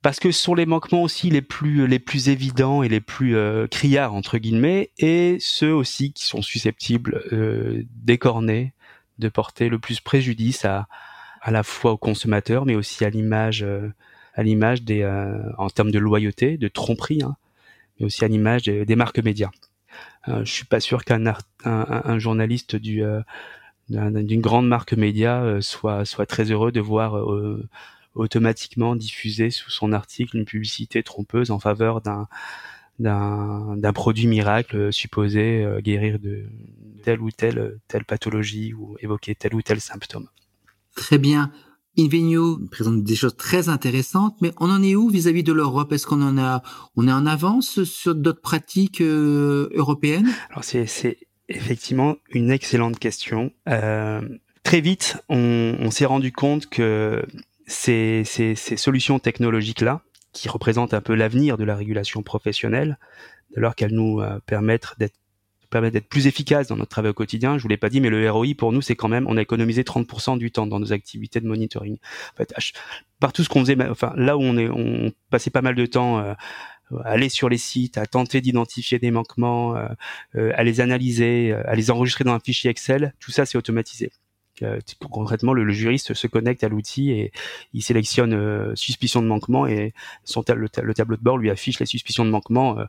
parce 0.05 0.19
que 0.19 0.29
ce 0.29 0.39
sont 0.39 0.53
les 0.53 0.67
manquements 0.67 1.01
aussi 1.01 1.31
les 1.31 1.41
plus 1.41 1.87
les 1.87 1.97
plus 1.97 2.29
évidents 2.29 2.83
et 2.83 2.89
les 2.89 3.01
plus 3.01 3.35
euh, 3.35 3.65
criards 3.65 4.13
entre 4.13 4.37
guillemets 4.37 4.91
et 4.99 5.37
ceux 5.39 5.73
aussi 5.73 6.13
qui 6.13 6.25
sont 6.25 6.43
susceptibles 6.43 7.23
euh, 7.33 7.81
d'écorner 7.89 8.73
de 9.17 9.29
porter 9.29 9.67
le 9.67 9.79
plus 9.79 10.01
préjudice 10.01 10.63
à 10.63 10.87
à 11.41 11.49
la 11.49 11.63
fois 11.63 11.93
aux 11.93 11.97
consommateurs 11.97 12.67
mais 12.67 12.75
aussi 12.75 13.03
à 13.03 13.09
l'image 13.09 13.63
euh, 13.63 13.91
à 14.35 14.43
l'image 14.43 14.83
des 14.83 15.01
euh, 15.01 15.41
en 15.57 15.71
termes 15.71 15.89
de 15.89 15.97
loyauté 15.97 16.59
de 16.59 16.67
tromperie 16.67 17.23
hein, 17.23 17.35
mais 17.99 18.05
aussi 18.05 18.23
à 18.23 18.27
l'image 18.27 18.61
des, 18.61 18.95
marques 18.95 19.17
médias. 19.17 19.49
Euh, 20.27 20.45
je 20.45 20.51
suis 20.51 20.65
pas 20.65 20.81
sûr 20.81 21.03
qu'un 21.03 21.25
un, 21.25 21.33
un, 21.65 22.19
journaliste 22.19 22.75
du 22.75 23.01
d'une 23.89 24.41
grande 24.41 24.67
marque 24.67 24.93
média 24.93 25.57
soit 25.61 26.05
soit 26.05 26.27
très 26.27 26.51
heureux 26.51 26.71
de 26.71 26.79
voir 26.79 27.15
automatiquement 28.15 28.95
diffuser 28.95 29.49
sous 29.51 29.69
son 29.69 29.91
article 29.91 30.37
une 30.37 30.45
publicité 30.45 31.03
trompeuse 31.03 31.51
en 31.51 31.59
faveur 31.59 32.01
d'un 32.01 32.27
d'un 32.97 33.93
produit 33.93 34.25
miracle 34.25 34.93
supposé 34.93 35.63
euh, 35.65 35.81
guérir 35.81 36.17
de 36.17 36.45
telle 37.03 37.19
ou 37.19 37.29
telle 37.29 37.77
telle 37.89 38.05
pathologie 38.05 38.73
ou 38.73 38.95
évoquer 39.01 39.35
tel 39.35 39.53
ou 39.53 39.61
tel 39.61 39.81
symptôme. 39.81 40.29
Très 40.95 41.17
bien. 41.17 41.51
Invenio 41.97 42.57
présente 42.71 43.03
des 43.03 43.15
choses 43.15 43.35
très 43.35 43.69
intéressantes, 43.69 44.35
mais 44.41 44.51
on 44.57 44.69
en 44.69 44.81
est 44.83 44.95
où 44.95 45.09
vis-à-vis 45.09 45.43
de 45.43 45.53
l'Europe? 45.53 45.91
Est-ce 45.93 46.05
qu'on 46.07 46.21
en 46.21 46.37
a, 46.37 46.61
on 46.95 47.07
est 47.07 47.11
en 47.11 47.25
avance 47.25 47.83
sur 47.83 48.15
d'autres 48.15 48.41
pratiques 48.41 49.01
euh, 49.01 49.69
européennes? 49.73 50.29
Alors 50.49 50.63
c'est, 50.63 50.85
c'est 50.87 51.17
effectivement 51.47 52.15
une 52.29 52.51
excellente 52.51 52.99
question. 52.99 53.51
Euh, 53.69 54.21
très 54.63 54.81
vite, 54.81 55.17
on, 55.29 55.75
on 55.79 55.91
s'est 55.91 56.05
rendu 56.05 56.31
compte 56.31 56.67
que 56.67 57.25
ces, 57.65 58.23
solutions 58.55 59.19
technologiques-là, 59.19 60.01
qui 60.33 60.49
représentent 60.49 60.93
un 60.93 61.01
peu 61.01 61.15
l'avenir 61.15 61.57
de 61.57 61.63
la 61.63 61.75
régulation 61.75 62.21
professionnelle, 62.21 62.97
alors 63.55 63.75
qu'elles 63.75 63.93
nous 63.93 64.19
euh, 64.21 64.39
permettent 64.45 64.95
d'être 64.99 65.15
permettent 65.71 65.93
d'être 65.93 66.07
plus 66.07 66.27
efficaces 66.27 66.67
dans 66.67 66.77
notre 66.77 66.91
travail 66.91 67.11
au 67.11 67.13
quotidien. 67.13 67.57
Je 67.57 67.63
vous 67.63 67.67
l'ai 67.67 67.75
pas 67.75 67.89
dit, 67.89 67.99
mais 67.99 68.09
le 68.09 68.31
ROI 68.31 68.49
pour 68.57 68.71
nous, 68.71 68.81
c'est 68.81 68.95
quand 68.95 69.09
même, 69.09 69.25
on 69.27 69.35
a 69.35 69.41
économisé 69.41 69.83
30% 69.83 70.37
du 70.37 70.51
temps 70.51 70.67
dans 70.67 70.79
nos 70.79 70.93
activités 70.93 71.41
de 71.41 71.47
monitoring. 71.47 71.97
Par 73.19 73.33
tout 73.33 73.43
ce 73.43 73.49
qu'on 73.49 73.61
faisait, 73.61 73.75
enfin 73.89 74.13
là 74.15 74.37
où 74.37 74.41
on 74.41 74.57
est, 74.57 74.69
on 74.69 75.11
passait 75.29 75.49
pas 75.49 75.61
mal 75.61 75.75
de 75.75 75.85
temps 75.85 76.19
euh, 76.19 76.33
à 77.03 77.09
aller 77.11 77.29
sur 77.29 77.49
les 77.49 77.57
sites, 77.57 77.97
à 77.97 78.05
tenter 78.05 78.41
d'identifier 78.41 78.99
des 78.99 79.11
manquements, 79.11 79.75
euh, 79.75 79.87
euh 80.35 80.51
à 80.55 80.63
les 80.63 80.81
analyser, 80.81 81.51
euh, 81.51 81.61
à 81.65 81.75
les 81.75 81.91
enregistrer 81.91 82.23
dans 82.23 82.33
un 82.33 82.39
fichier 82.39 82.69
Excel. 82.69 83.13
Tout 83.19 83.31
ça, 83.31 83.45
c'est 83.45 83.57
automatisé. 83.57 84.11
Concrètement, 85.09 85.53
le, 85.53 85.69
juriste 85.71 86.13
se 86.13 86.27
connecte 86.27 86.63
à 86.63 86.69
l'outil 86.69 87.11
et 87.11 87.31
il 87.73 87.81
sélectionne 87.81 88.33
euh, 88.33 88.75
suspicion 88.75 89.21
de 89.21 89.27
manquement 89.27 89.67
et 89.67 89.93
son 90.23 90.43
le, 90.47 90.67
le, 90.81 90.93
tableau 90.93 91.17
de 91.17 91.21
bord 91.21 91.37
lui 91.37 91.49
affiche 91.49 91.79
les 91.79 91.85
suspicions 91.85 92.23
de 92.23 92.29
manquement 92.29 92.79
euh, 92.79 92.85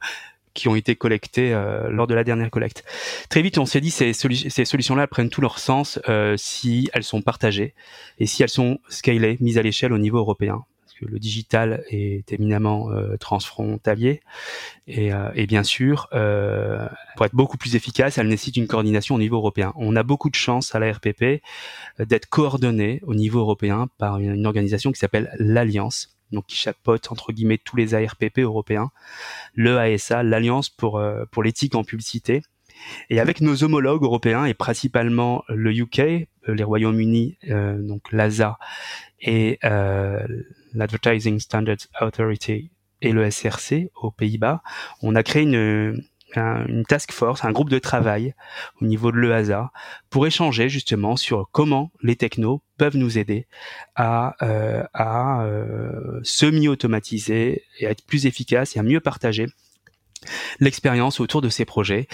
qui 0.55 0.69
ont 0.69 0.77
été 0.77 0.97
collectées 0.97 1.53
euh, 1.53 1.91
lors 1.91 2.07
de 2.07 2.15
la 2.15 2.25
dernière 2.25 2.51
collecte. 2.51 2.85
Très 3.29 3.43
vite, 3.43 3.59
on 3.59 3.67
s'est 3.67 3.81
dit 3.81 3.91
ces, 3.91 4.13
ces 4.13 4.65
solutions-là 4.65 5.07
prennent 5.07 5.29
tout 5.29 5.41
leur 5.41 5.59
sens 5.59 5.99
si 6.37 6.89
elles 6.93 7.05
sont 7.05 7.23
partagées 7.23 7.75
et 8.19 8.27
si 8.27 8.43
elles 8.43 8.49
sont 8.49 8.79
scalées, 8.89 9.37
mises 9.41 9.59
à 9.59 9.63
l'échelle 9.63 9.93
au 9.93 9.99
niveau 9.99 10.19
européen 10.19 10.65
le 11.01 11.19
digital 11.19 11.85
est 11.91 12.33
éminemment 12.33 12.91
euh, 12.91 13.17
transfrontalier. 13.17 14.21
Et, 14.87 15.13
euh, 15.13 15.31
et, 15.35 15.47
bien 15.47 15.63
sûr, 15.63 16.09
euh, 16.13 16.87
pour 17.17 17.27
être 17.27 17.35
beaucoup 17.35 17.57
plus 17.57 17.77
efficace, 17.77 18.19
elle 18.19 18.29
nécessite 18.29 18.57
une 18.57 18.67
coordination 18.67 19.15
au 19.17 19.19
niveau 19.19 19.37
européen. 19.37 19.73
On 19.77 19.97
a 19.97 20.03
beaucoup 20.03 20.31
de 20.31 20.35
chance 20.35 20.75
à 20.75 20.79
la 20.79 20.93
RPP 20.93 21.43
d'être 21.99 22.27
coordonné 22.27 23.01
au 23.07 23.15
niveau 23.15 23.41
européen 23.41 23.89
par 23.99 24.19
une, 24.19 24.47
organisation 24.47 24.93
qui 24.93 24.99
s'appelle 24.99 25.31
l'Alliance 25.39 26.13
donc 26.33 26.47
qui 26.47 26.57
chapeaute 26.57 27.13
entre 27.13 27.33
guillemets 27.33 27.59
tous 27.59 27.77
les 27.77 27.95
ARPP 27.95 28.39
européens, 28.39 28.91
le 29.55 29.79
ASA, 29.79 30.25
l'Alliance 30.25 30.69
pour 30.69 31.01
pour 31.31 31.43
l'éthique 31.45 31.77
en 31.77 31.85
publicité. 31.85 32.43
Et 33.11 33.21
avec 33.21 33.41
nos 33.41 33.63
homologues 33.63 34.03
européens 34.03 34.45
et 34.45 34.53
principalement 34.53 35.45
le 35.49 35.73
UK, 35.73 36.29
les 36.49 36.65
Royaumes-Unis, 36.65 37.39
donc 37.49 38.11
l'ASA 38.11 38.59
et 39.21 39.59
l'Advertising 40.77 41.41
Standards 41.41 41.87
Authority 42.01 42.71
et 43.03 43.13
le 43.13 43.31
SRC 43.31 43.91
aux 44.01 44.11
Pays-Bas, 44.11 44.63
on 45.03 45.15
a 45.15 45.23
créé 45.23 45.43
une, 45.43 46.03
une 46.35 46.85
task 46.85 47.13
force, 47.13 47.45
un 47.45 47.53
groupe 47.53 47.71
de 47.71 47.79
travail 47.79 48.35
au 48.81 48.87
niveau 48.87 49.13
de 49.13 49.19
l'EASA 49.19 49.71
pour 50.11 50.27
échanger 50.27 50.69
justement 50.69 51.17
sur 51.17 51.49
comment 51.53 51.91
les 52.03 52.17
technos 52.17 52.63
peuvent 52.79 52.97
nous 52.97 53.19
aider 53.19 53.47
à, 53.95 54.35
euh, 54.43 54.85
euh, 54.99 56.21
semi-automatiser 56.23 57.63
et 57.79 57.87
à 57.87 57.91
être 57.91 58.05
plus 58.05 58.27
efficaces 58.27 58.77
et 58.77 58.81
à 58.81 58.83
mieux 58.83 59.01
partager 59.01 59.47
l'expérience 60.61 61.21
autour 61.21 61.43
de 61.43 61.49
ces 61.49 61.65
projets. 61.65 62.09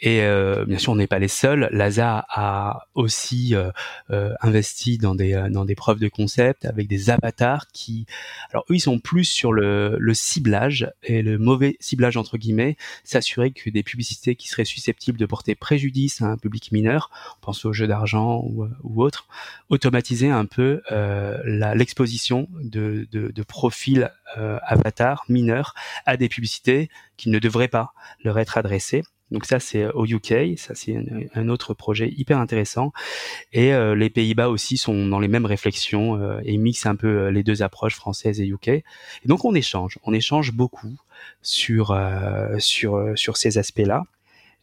Et 0.00 0.22
euh, 0.22 0.64
bien 0.64 0.78
sûr, 0.78 0.92
on 0.92 0.96
n'est 0.96 1.06
pas 1.06 1.18
les 1.18 1.28
seuls. 1.28 1.68
L'ASA 1.72 2.26
a 2.28 2.86
aussi 2.94 3.54
euh, 3.54 3.70
euh, 4.10 4.34
investi 4.40 4.98
dans 4.98 5.14
des 5.14 5.48
dans 5.50 5.64
des 5.64 5.74
preuves 5.74 5.98
de 5.98 6.08
concept 6.08 6.64
avec 6.64 6.88
des 6.88 7.10
avatars 7.10 7.66
qui, 7.72 8.06
alors 8.52 8.64
eux, 8.70 8.74
ils 8.74 8.80
sont 8.80 8.98
plus 8.98 9.24
sur 9.24 9.52
le, 9.52 9.96
le 9.98 10.14
ciblage 10.14 10.90
et 11.02 11.22
le 11.22 11.38
mauvais 11.38 11.76
ciblage 11.80 12.16
entre 12.16 12.38
guillemets, 12.38 12.76
s'assurer 13.04 13.50
que 13.50 13.70
des 13.70 13.82
publicités 13.82 14.36
qui 14.36 14.48
seraient 14.48 14.64
susceptibles 14.64 15.18
de 15.18 15.26
porter 15.26 15.54
préjudice 15.54 16.22
à 16.22 16.26
un 16.26 16.36
public 16.36 16.72
mineur, 16.72 17.10
on 17.36 17.46
pense 17.46 17.64
aux 17.64 17.72
jeux 17.72 17.86
d'argent 17.86 18.42
ou, 18.44 18.66
ou 18.82 19.02
autres, 19.02 19.28
automatiser 19.68 20.30
un 20.30 20.46
peu 20.46 20.80
l'exposition 21.44 22.48
de, 22.62 23.06
de, 23.12 23.30
de 23.30 23.42
profils 23.42 24.10
avatars 24.34 25.24
mineurs 25.28 25.74
à 26.06 26.16
des 26.16 26.28
publicités 26.28 26.88
qui 27.16 27.28
ne 27.28 27.38
devraient 27.48 27.68
pas 27.68 27.92
leur 28.24 28.38
être 28.38 28.58
adressées. 28.58 29.02
Donc 29.30 29.44
ça 29.44 29.60
c'est 29.60 29.86
au 29.92 30.06
UK, 30.06 30.56
ça 30.56 30.74
c'est 30.74 30.96
un, 31.34 31.48
autre 31.48 31.74
projet 31.74 32.10
hyper 32.16 32.38
intéressant. 32.38 32.92
Et 33.52 33.74
euh, 33.74 33.94
les 33.94 34.08
Pays-Bas 34.08 34.48
aussi 34.48 34.76
sont 34.76 35.06
dans 35.06 35.20
les 35.20 35.28
mêmes 35.28 35.44
réflexions 35.44 36.16
euh, 36.16 36.40
et 36.44 36.56
mixent 36.56 36.86
un 36.86 36.96
peu 36.96 37.08
euh, 37.08 37.30
les 37.30 37.42
deux 37.42 37.62
approches 37.62 37.94
françaises 37.94 38.40
et 38.40 38.46
UK. 38.46 38.68
Et 38.68 38.84
donc 39.26 39.44
on 39.44 39.54
échange, 39.54 39.98
on 40.04 40.14
échange 40.14 40.52
beaucoup 40.52 40.96
sur 41.42 41.98
sur 42.58 43.12
sur 43.16 43.36
ces 43.36 43.58
aspects-là. 43.58 44.04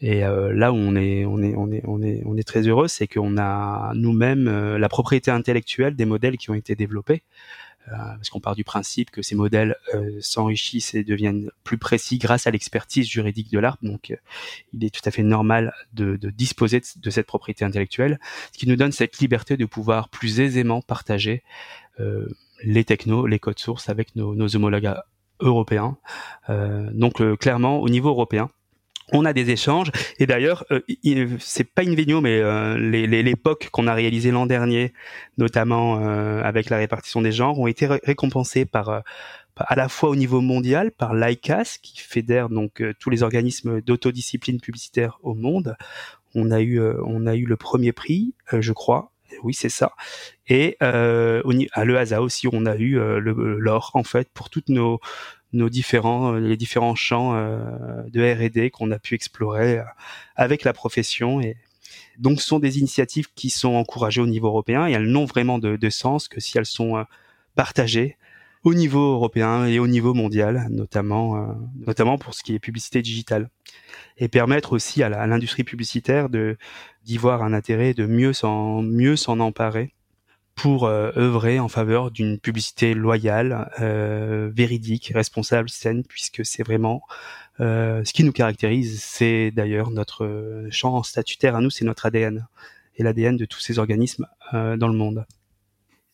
Et 0.02 0.22
là 0.22 0.74
où 0.74 0.76
on 0.76 0.96
est 0.96 1.26
on 1.26 1.42
est 1.42 1.56
on 1.56 1.72
est 1.72 1.82
on 1.86 2.02
est 2.02 2.22
on 2.26 2.38
est 2.38 2.48
très 2.48 2.68
heureux, 2.68 2.88
c'est 2.88 3.08
qu'on 3.08 3.38
a 3.38 3.94
nous-mêmes 3.94 4.78
la 4.78 4.90
propriété 4.90 5.32
intellectuelle 5.32 5.96
des 5.96 6.06
modèles 6.06 6.38
qui 6.38 6.50
ont 6.50 6.54
été 6.54 6.76
développés. 6.76 7.24
Euh, 7.90 7.96
parce 8.16 8.30
qu'on 8.30 8.40
part 8.40 8.56
du 8.56 8.64
principe 8.64 9.12
que 9.12 9.22
ces 9.22 9.36
modèles 9.36 9.76
euh, 9.94 10.18
s'enrichissent 10.20 10.96
et 10.96 11.04
deviennent 11.04 11.52
plus 11.64 11.78
précis 11.78 12.18
grâce 12.18 12.48
à 12.48 12.52
l'expertise 12.52 13.08
juridique 13.08 13.52
de 13.52 13.60
l'art. 13.60 13.78
Donc, 13.84 14.10
euh, 14.10 14.16
il 14.74 14.84
est 14.84 14.90
tout 14.90 15.02
à 15.06 15.12
fait 15.12 15.22
normal 15.22 15.72
de, 15.94 16.16
disposer 16.32 16.82
de, 16.96 17.10
cette 17.12 17.28
propriété 17.28 17.64
intellectuelle, 17.64 18.20
ce 18.52 18.58
qui 18.58 18.68
nous 18.68 18.76
donne 18.76 18.92
cette 18.92 19.20
liberté 19.20 19.56
de 19.56 19.66
pouvoir 19.66 20.10
plus 20.10 20.40
aisément 20.40 20.82
partager 20.82 21.44
les 22.64 22.84
technos, 22.84 23.26
les 23.26 23.40
codes 23.40 23.60
sources 23.60 23.88
avec 23.88 24.16
nos 24.18 24.56
homologues 24.56 24.94
européens. 25.40 25.98
donc, 26.50 27.22
clairement, 27.38 27.80
au 27.80 27.88
niveau 27.88 28.10
européen, 28.10 28.50
on 29.12 29.26
a 29.26 29.34
des 29.34 29.50
échanges. 29.50 29.92
Et 30.20 30.26
d'ailleurs 30.26 30.66
euh, 30.72 30.82
c'est 31.40 31.64
pas 31.64 31.84
vidéo 31.96 32.22
mais 32.22 32.40
euh, 32.40 32.78
les, 32.78 33.36
qu'on 33.72 33.88
a 33.88 33.94
réalisé 33.94 34.32
l'an 34.32 34.46
dernier 34.46 34.94
notamment 35.38 36.00
euh, 36.00 36.42
avec 36.44 36.70
la 36.70 36.78
répartition 36.78 37.22
des 37.22 37.32
genres 37.32 37.60
ont 37.60 37.68
été 37.68 37.86
récompensés 37.86 38.66
par 38.66 39.04
à 39.58 39.76
la 39.76 39.88
fois 39.88 40.10
au 40.10 40.16
niveau 40.16 40.42
mondial 40.42 40.92
par 40.92 41.14
l'ICAS 41.14 41.78
qui 41.82 42.00
fédère 42.00 42.50
donc 42.50 42.84
tous 43.00 43.10
les 43.10 43.24
organismes 43.24 43.82
d'autodiscipline 43.82 44.60
publicitaire 44.60 45.20
au 45.24 45.34
monde. 45.34 45.78
On 46.34 46.52
a 46.52 46.62
eu 46.62 46.82
on 47.06 47.26
a 47.26 47.36
eu 47.36 47.46
le 47.46 47.56
premier 47.56 47.94
prix 47.94 48.34
je 48.52 48.74
crois 48.74 49.12
oui 49.44 49.54
c'est 49.54 49.70
ça. 49.70 49.94
Et 50.48 50.78
à 50.80 51.86
l'EASA 51.86 52.22
aussi 52.22 52.48
on 52.52 52.66
a 52.66 52.76
eu 52.76 53.00
l'or 53.20 53.92
en 53.94 54.04
fait 54.04 54.30
pour 54.34 54.50
toutes 54.50 54.70
nos 54.70 55.00
nos 55.56 55.70
différents 55.70 56.36
euh, 56.36 56.40
les 56.40 56.58
différents 56.58 56.96
champs 56.96 57.36
euh, 57.36 57.60
de 58.12 58.22
R&D 58.22 58.70
qu'on 58.70 58.92
a 58.92 59.00
pu 59.00 59.16
explorer 59.16 59.80
euh, 59.80 59.84
avec 60.36 60.64
la 60.64 60.74
profession. 60.74 61.42
Et 61.42 61.58
donc 62.20 62.42
ce 62.42 62.48
sont 62.48 62.60
des 62.60 62.78
initiatives 62.80 63.28
qui 63.36 63.50
sont 63.50 63.74
encouragées 63.74 64.22
au 64.22 64.28
niveau 64.28 64.48
européen 64.48 64.88
et 64.88 64.92
elles 64.92 65.08
n'ont 65.08 65.26
vraiment 65.26 65.60
de 65.60 65.90
sens 65.90 66.28
que 66.28 66.40
si 66.40 66.58
elles 66.58 66.66
sont 66.66 67.06
partagées 67.56 68.18
au 68.66 68.74
niveau 68.74 69.14
européen 69.14 69.66
et 69.66 69.80
au 69.80 69.88
niveau 69.88 70.14
mondial, 70.14 70.68
notamment 70.70 71.56
notamment 71.88 72.18
pour 72.18 72.34
ce 72.34 72.44
qui 72.44 72.54
est 72.56 72.60
publicité 72.60 73.02
digitale, 73.02 73.50
et 74.18 74.28
permettre 74.28 74.74
aussi 74.74 75.04
à 75.04 75.28
l'industrie 75.28 75.64
publicitaire 75.64 76.28
d'y 76.30 77.18
voir 77.18 77.44
un 77.44 77.54
intérêt 77.54 77.94
de 77.94 78.06
mieux 78.06 78.34
s'en 78.34 79.40
emparer 79.40 79.94
pour 80.56 80.86
euh, 80.86 81.12
œuvrer 81.18 81.60
en 81.60 81.68
faveur 81.68 82.12
d'une 82.12 82.40
publicité 82.40 82.94
loyale, 82.94 83.70
euh, 83.82 84.50
véridique, 84.54 85.12
responsable, 85.14 85.70
saine, 85.70 86.04
puisque 86.04 86.46
c'est 86.46 86.64
vraiment 86.64 87.02
euh, 87.60 88.04
ce 88.06 88.14
qui 88.14 88.24
nous 88.24 88.32
caractérise. 88.32 89.02
C'est 89.04 89.52
d'ailleurs 89.52 89.92
notre 89.92 90.66
champ 90.72 91.04
statutaire 91.04 91.56
à 91.56 91.62
nous, 91.62 91.70
c'est 91.70 91.86
notre 91.86 92.06
ADN 92.06 92.48
et 92.96 93.04
l'ADN 93.04 93.36
de 93.36 93.46
tous 93.46 93.60
ces 93.60 93.78
organismes 93.78 94.26
dans 94.54 94.88
le 94.88 94.94
monde. 94.94 95.26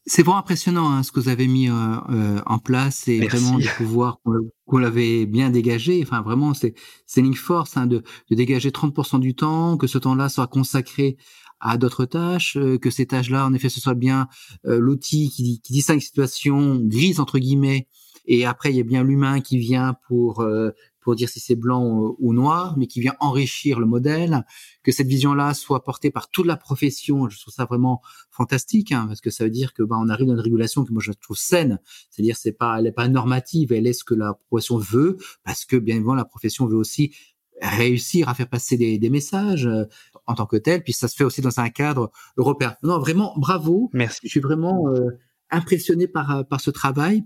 C'est 0.05 0.23
vraiment 0.23 0.39
impressionnant 0.39 0.89
hein, 0.89 1.03
ce 1.03 1.11
que 1.11 1.19
vous 1.19 1.29
avez 1.29 1.47
mis 1.47 1.69
en 1.69 2.59
place 2.59 3.07
et 3.07 3.19
vraiment 3.19 3.59
de 3.59 3.67
pouvoir 3.77 4.19
qu'on 4.65 4.77
l'avait 4.77 5.27
bien 5.27 5.51
dégagé. 5.51 6.01
Enfin, 6.01 6.21
vraiment, 6.21 6.53
c'est 6.55 6.73
c'est 7.05 7.21
une 7.21 7.35
force 7.35 7.77
hein, 7.77 7.85
de, 7.85 8.03
de 8.29 8.35
dégager 8.35 8.71
30% 8.71 9.19
du 9.19 9.35
temps, 9.35 9.77
que 9.77 9.85
ce 9.85 9.99
temps-là 9.99 10.27
soit 10.29 10.47
consacré 10.47 11.17
à 11.61 11.77
d'autres 11.77 12.05
tâches, 12.05 12.57
euh, 12.57 12.77
que 12.77 12.89
ces 12.89 13.05
tâches-là, 13.05 13.45
en 13.45 13.53
effet, 13.53 13.69
ce 13.69 13.79
soit 13.79 13.93
bien 13.93 14.27
euh, 14.65 14.79
l'outil 14.79 15.29
qui, 15.29 15.61
qui 15.61 15.73
distingue 15.73 16.01
situation 16.01 16.77
grise 16.77 17.19
entre 17.19 17.39
guillemets, 17.39 17.87
et 18.25 18.45
après 18.45 18.71
il 18.71 18.77
y 18.77 18.81
a 18.81 18.83
bien 18.83 19.03
l'humain 19.03 19.39
qui 19.39 19.57
vient 19.57 19.95
pour 20.07 20.41
euh, 20.41 20.71
pour 21.01 21.15
dire 21.15 21.29
si 21.29 21.39
c'est 21.39 21.55
blanc 21.55 22.15
ou 22.17 22.33
noir, 22.33 22.77
mais 22.77 22.87
qui 22.87 23.01
vient 23.01 23.15
enrichir 23.19 23.79
le 23.79 23.85
modèle, 23.85 24.45
que 24.83 24.91
cette 24.91 25.07
vision-là 25.07 25.53
soit 25.53 25.83
portée 25.83 26.11
par 26.11 26.29
toute 26.29 26.45
la 26.45 26.57
profession. 26.57 27.27
Je 27.29 27.39
trouve 27.39 27.53
ça 27.53 27.65
vraiment 27.65 28.01
fantastique, 28.29 28.91
hein, 28.91 29.05
parce 29.07 29.21
que 29.21 29.29
ça 29.29 29.43
veut 29.43 29.49
dire 29.49 29.73
que 29.73 29.83
bah, 29.83 29.97
on 29.99 30.09
arrive 30.09 30.27
dans 30.27 30.33
une 30.33 30.39
régulation 30.39 30.85
que 30.85 30.93
moi 30.93 31.01
je 31.03 31.11
trouve 31.11 31.37
saine, 31.37 31.79
c'est-à-dire 32.09 32.37
c'est 32.37 32.51
pas 32.51 32.79
elle 32.79 32.87
est 32.87 32.91
pas 32.91 33.07
normative, 33.07 33.73
elle 33.73 33.87
est 33.87 33.93
ce 33.93 34.03
que 34.03 34.13
la 34.13 34.33
profession 34.47 34.77
veut, 34.77 35.17
parce 35.43 35.65
que 35.65 35.75
bien 35.75 35.95
évidemment 35.95 36.15
la 36.15 36.25
profession 36.25 36.65
veut 36.65 36.77
aussi 36.77 37.13
réussir 37.61 38.27
à 38.29 38.33
faire 38.33 38.49
passer 38.49 38.77
des, 38.77 38.97
des 38.97 39.09
messages 39.09 39.67
euh, 39.67 39.85
en 40.27 40.33
tant 40.33 40.45
que 40.45 40.57
tel, 40.57 40.83
puis 40.83 40.93
ça 40.93 41.07
se 41.07 41.15
fait 41.15 41.23
aussi 41.23 41.41
dans 41.41 41.59
un 41.59 41.69
cadre 41.69 42.11
européen. 42.37 42.75
Non, 42.83 42.99
vraiment, 42.99 43.33
bravo. 43.37 43.89
Merci. 43.93 44.19
Je 44.23 44.29
suis 44.29 44.39
vraiment 44.39 44.87
euh, 44.89 45.19
impressionné 45.49 46.07
par, 46.07 46.37
euh, 46.37 46.43
par 46.43 46.61
ce 46.61 46.71
travail. 46.71 47.23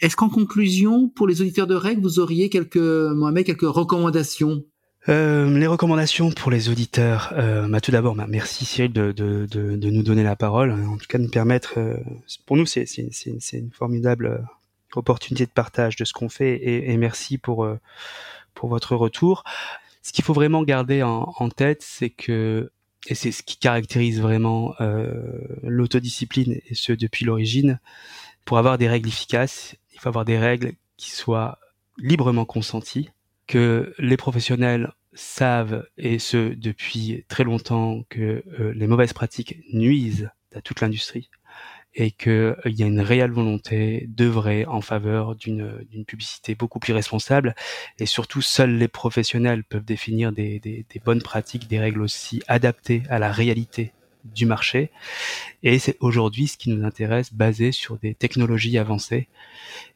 Est-ce 0.00 0.16
qu'en 0.16 0.28
conclusion, 0.28 1.08
pour 1.08 1.26
les 1.26 1.40
auditeurs 1.40 1.66
de 1.66 1.74
règles, 1.74 2.02
vous 2.02 2.18
auriez 2.18 2.48
quelques, 2.48 2.76
Mohamed, 2.76 3.44
quelques 3.44 3.62
recommandations? 3.62 4.64
Euh, 5.08 5.58
les 5.58 5.66
recommandations 5.66 6.30
pour 6.30 6.50
les 6.50 6.68
auditeurs, 6.70 7.32
euh, 7.36 7.68
bah, 7.68 7.80
tout 7.80 7.90
d'abord, 7.90 8.14
bah, 8.14 8.26
merci 8.28 8.64
Cyril 8.64 8.92
de, 8.92 9.90
nous 9.90 10.02
donner 10.02 10.22
la 10.22 10.34
parole, 10.34 10.72
en 10.72 10.96
tout 10.96 11.06
cas 11.06 11.18
de 11.18 11.24
nous 11.24 11.30
permettre, 11.30 11.78
pour 12.46 12.56
nous 12.56 12.64
c'est 12.64 12.86
une 13.52 13.70
formidable 13.70 14.46
opportunité 14.96 15.44
de 15.44 15.50
partage 15.50 15.96
de 15.96 16.06
ce 16.06 16.14
qu'on 16.14 16.30
fait 16.30 16.58
et, 16.90 16.96
merci 16.96 17.36
pour 17.36 17.68
votre 18.62 18.96
retour. 18.96 19.44
Ce 20.02 20.12
qu'il 20.12 20.24
faut 20.24 20.32
vraiment 20.32 20.62
garder 20.62 21.02
en, 21.02 21.34
en 21.38 21.48
tête, 21.50 21.82
c'est 21.82 22.10
que 22.10 22.70
et 23.06 23.14
c'est 23.14 23.32
ce 23.32 23.42
qui 23.42 23.56
caractérise 23.56 24.20
vraiment 24.20 24.74
euh, 24.80 25.12
l'autodiscipline 25.62 26.60
et 26.66 26.74
ce 26.74 26.92
depuis 26.92 27.24
l'origine. 27.24 27.80
Pour 28.44 28.58
avoir 28.58 28.76
des 28.76 28.88
règles 28.88 29.08
efficaces, 29.08 29.74
il 29.94 30.00
faut 30.00 30.08
avoir 30.08 30.24
des 30.24 30.38
règles 30.38 30.72
qui 30.96 31.10
soient 31.10 31.58
librement 31.98 32.44
consenties, 32.44 33.10
que 33.46 33.94
les 33.98 34.16
professionnels 34.16 34.92
savent 35.12 35.86
et 35.96 36.18
ce 36.18 36.54
depuis 36.54 37.24
très 37.28 37.44
longtemps 37.44 38.02
que 38.08 38.42
euh, 38.58 38.72
les 38.74 38.86
mauvaises 38.86 39.12
pratiques 39.12 39.58
nuisent 39.72 40.30
à 40.54 40.60
toute 40.60 40.80
l'industrie 40.80 41.30
et 41.94 42.10
qu'il 42.10 42.32
euh, 42.32 42.56
y 42.66 42.82
a 42.82 42.86
une 42.86 43.00
réelle 43.00 43.30
volonté 43.30 44.06
d'œuvrer 44.08 44.66
en 44.66 44.80
faveur 44.80 45.36
d'une 45.36 46.04
publicité 46.06 46.54
beaucoup 46.54 46.80
plus 46.80 46.92
responsable. 46.92 47.54
Et 47.98 48.06
surtout, 48.06 48.42
seuls 48.42 48.76
les 48.76 48.88
professionnels 48.88 49.62
peuvent 49.64 49.84
définir 49.84 50.32
des, 50.32 50.84
bonnes 51.04 51.22
pratiques, 51.22 51.68
des 51.68 51.78
règles 51.78 52.02
aussi 52.02 52.42
adaptées 52.48 53.04
à 53.08 53.18
la 53.18 53.30
réalité 53.30 53.92
du 54.24 54.46
marché. 54.46 54.90
Et 55.62 55.78
c'est 55.78 55.96
aujourd'hui 56.00 56.48
ce 56.48 56.56
qui 56.56 56.70
nous 56.70 56.84
intéresse, 56.84 57.32
basé 57.32 57.72
sur 57.72 57.96
des 57.98 58.14
technologies 58.14 58.78
avancées, 58.78 59.28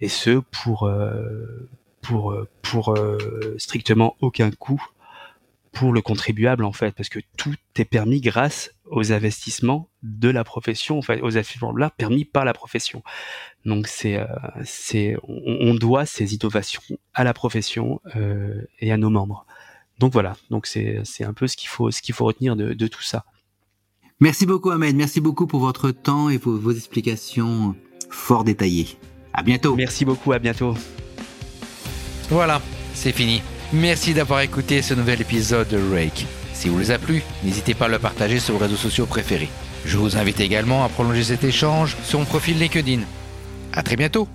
et 0.00 0.08
ce 0.08 0.40
pour 0.50 0.84
euh, 0.84 1.68
pour 2.02 2.34
pour 2.62 2.96
euh, 2.96 3.54
strictement 3.58 4.16
aucun 4.20 4.50
coût 4.50 4.82
pour 5.72 5.92
le 5.92 6.00
contribuable 6.00 6.64
en 6.64 6.72
fait, 6.72 6.92
parce 6.94 7.08
que 7.08 7.20
tout 7.36 7.54
est 7.76 7.84
permis 7.84 8.20
grâce 8.20 8.72
aux 8.86 9.12
investissements 9.12 9.88
de 10.02 10.28
la 10.28 10.42
profession, 10.44 10.98
en 10.98 11.02
fait, 11.02 11.20
aux 11.20 11.36
investissements 11.36 11.76
là 11.76 11.90
permis 11.90 12.24
par 12.24 12.44
la 12.44 12.52
profession. 12.52 13.02
Donc 13.64 13.86
c'est 13.86 14.16
euh, 14.16 14.26
c'est 14.64 15.16
on, 15.22 15.74
doit 15.74 16.06
ces 16.06 16.34
innovations 16.34 16.82
à 17.14 17.24
la 17.24 17.34
profession 17.34 18.00
euh, 18.16 18.62
et 18.80 18.92
à 18.92 18.96
nos 18.96 19.10
membres. 19.10 19.46
Donc 19.98 20.12
voilà, 20.12 20.36
donc 20.50 20.66
c'est 20.66 21.00
c'est 21.04 21.24
un 21.24 21.32
peu 21.32 21.46
ce 21.46 21.56
qu'il 21.56 21.68
faut 21.68 21.90
ce 21.90 22.02
qu'il 22.02 22.14
faut 22.14 22.24
retenir 22.24 22.56
de, 22.56 22.72
de 22.72 22.86
tout 22.86 23.02
ça. 23.02 23.24
Merci 24.20 24.46
beaucoup 24.46 24.70
Ahmed, 24.70 24.96
merci 24.96 25.20
beaucoup 25.20 25.46
pour 25.46 25.60
votre 25.60 25.90
temps 25.90 26.28
et 26.28 26.38
pour 26.38 26.54
vos 26.54 26.72
explications 26.72 27.76
fort 28.10 28.44
détaillées. 28.44 28.98
À 29.32 29.42
bientôt. 29.42 29.76
Merci 29.76 30.04
beaucoup, 30.04 30.32
à 30.32 30.40
bientôt. 30.40 30.74
Voilà, 32.28 32.60
c'est 32.94 33.12
fini. 33.12 33.42
Merci 33.72 34.14
d'avoir 34.14 34.40
écouté 34.40 34.82
ce 34.82 34.94
nouvel 34.94 35.20
épisode 35.20 35.68
de 35.68 35.78
Rake. 35.92 36.26
Si 36.54 36.68
vous 36.68 36.78
les 36.78 36.90
a 36.90 36.98
plu, 36.98 37.22
n'hésitez 37.44 37.74
pas 37.74 37.84
à 37.84 37.88
le 37.88 38.00
partager 38.00 38.40
sur 38.40 38.54
vos 38.54 38.60
réseaux 38.60 38.76
sociaux 38.76 39.06
préférés. 39.06 39.48
Je 39.84 39.96
vous 39.96 40.16
invite 40.16 40.40
également 40.40 40.84
à 40.84 40.88
prolonger 40.88 41.22
cet 41.22 41.44
échange 41.44 41.96
sur 42.02 42.18
mon 42.18 42.24
profil 42.24 42.58
LinkedIn. 42.58 43.02
À 43.72 43.82
très 43.84 43.94
bientôt 43.94 44.26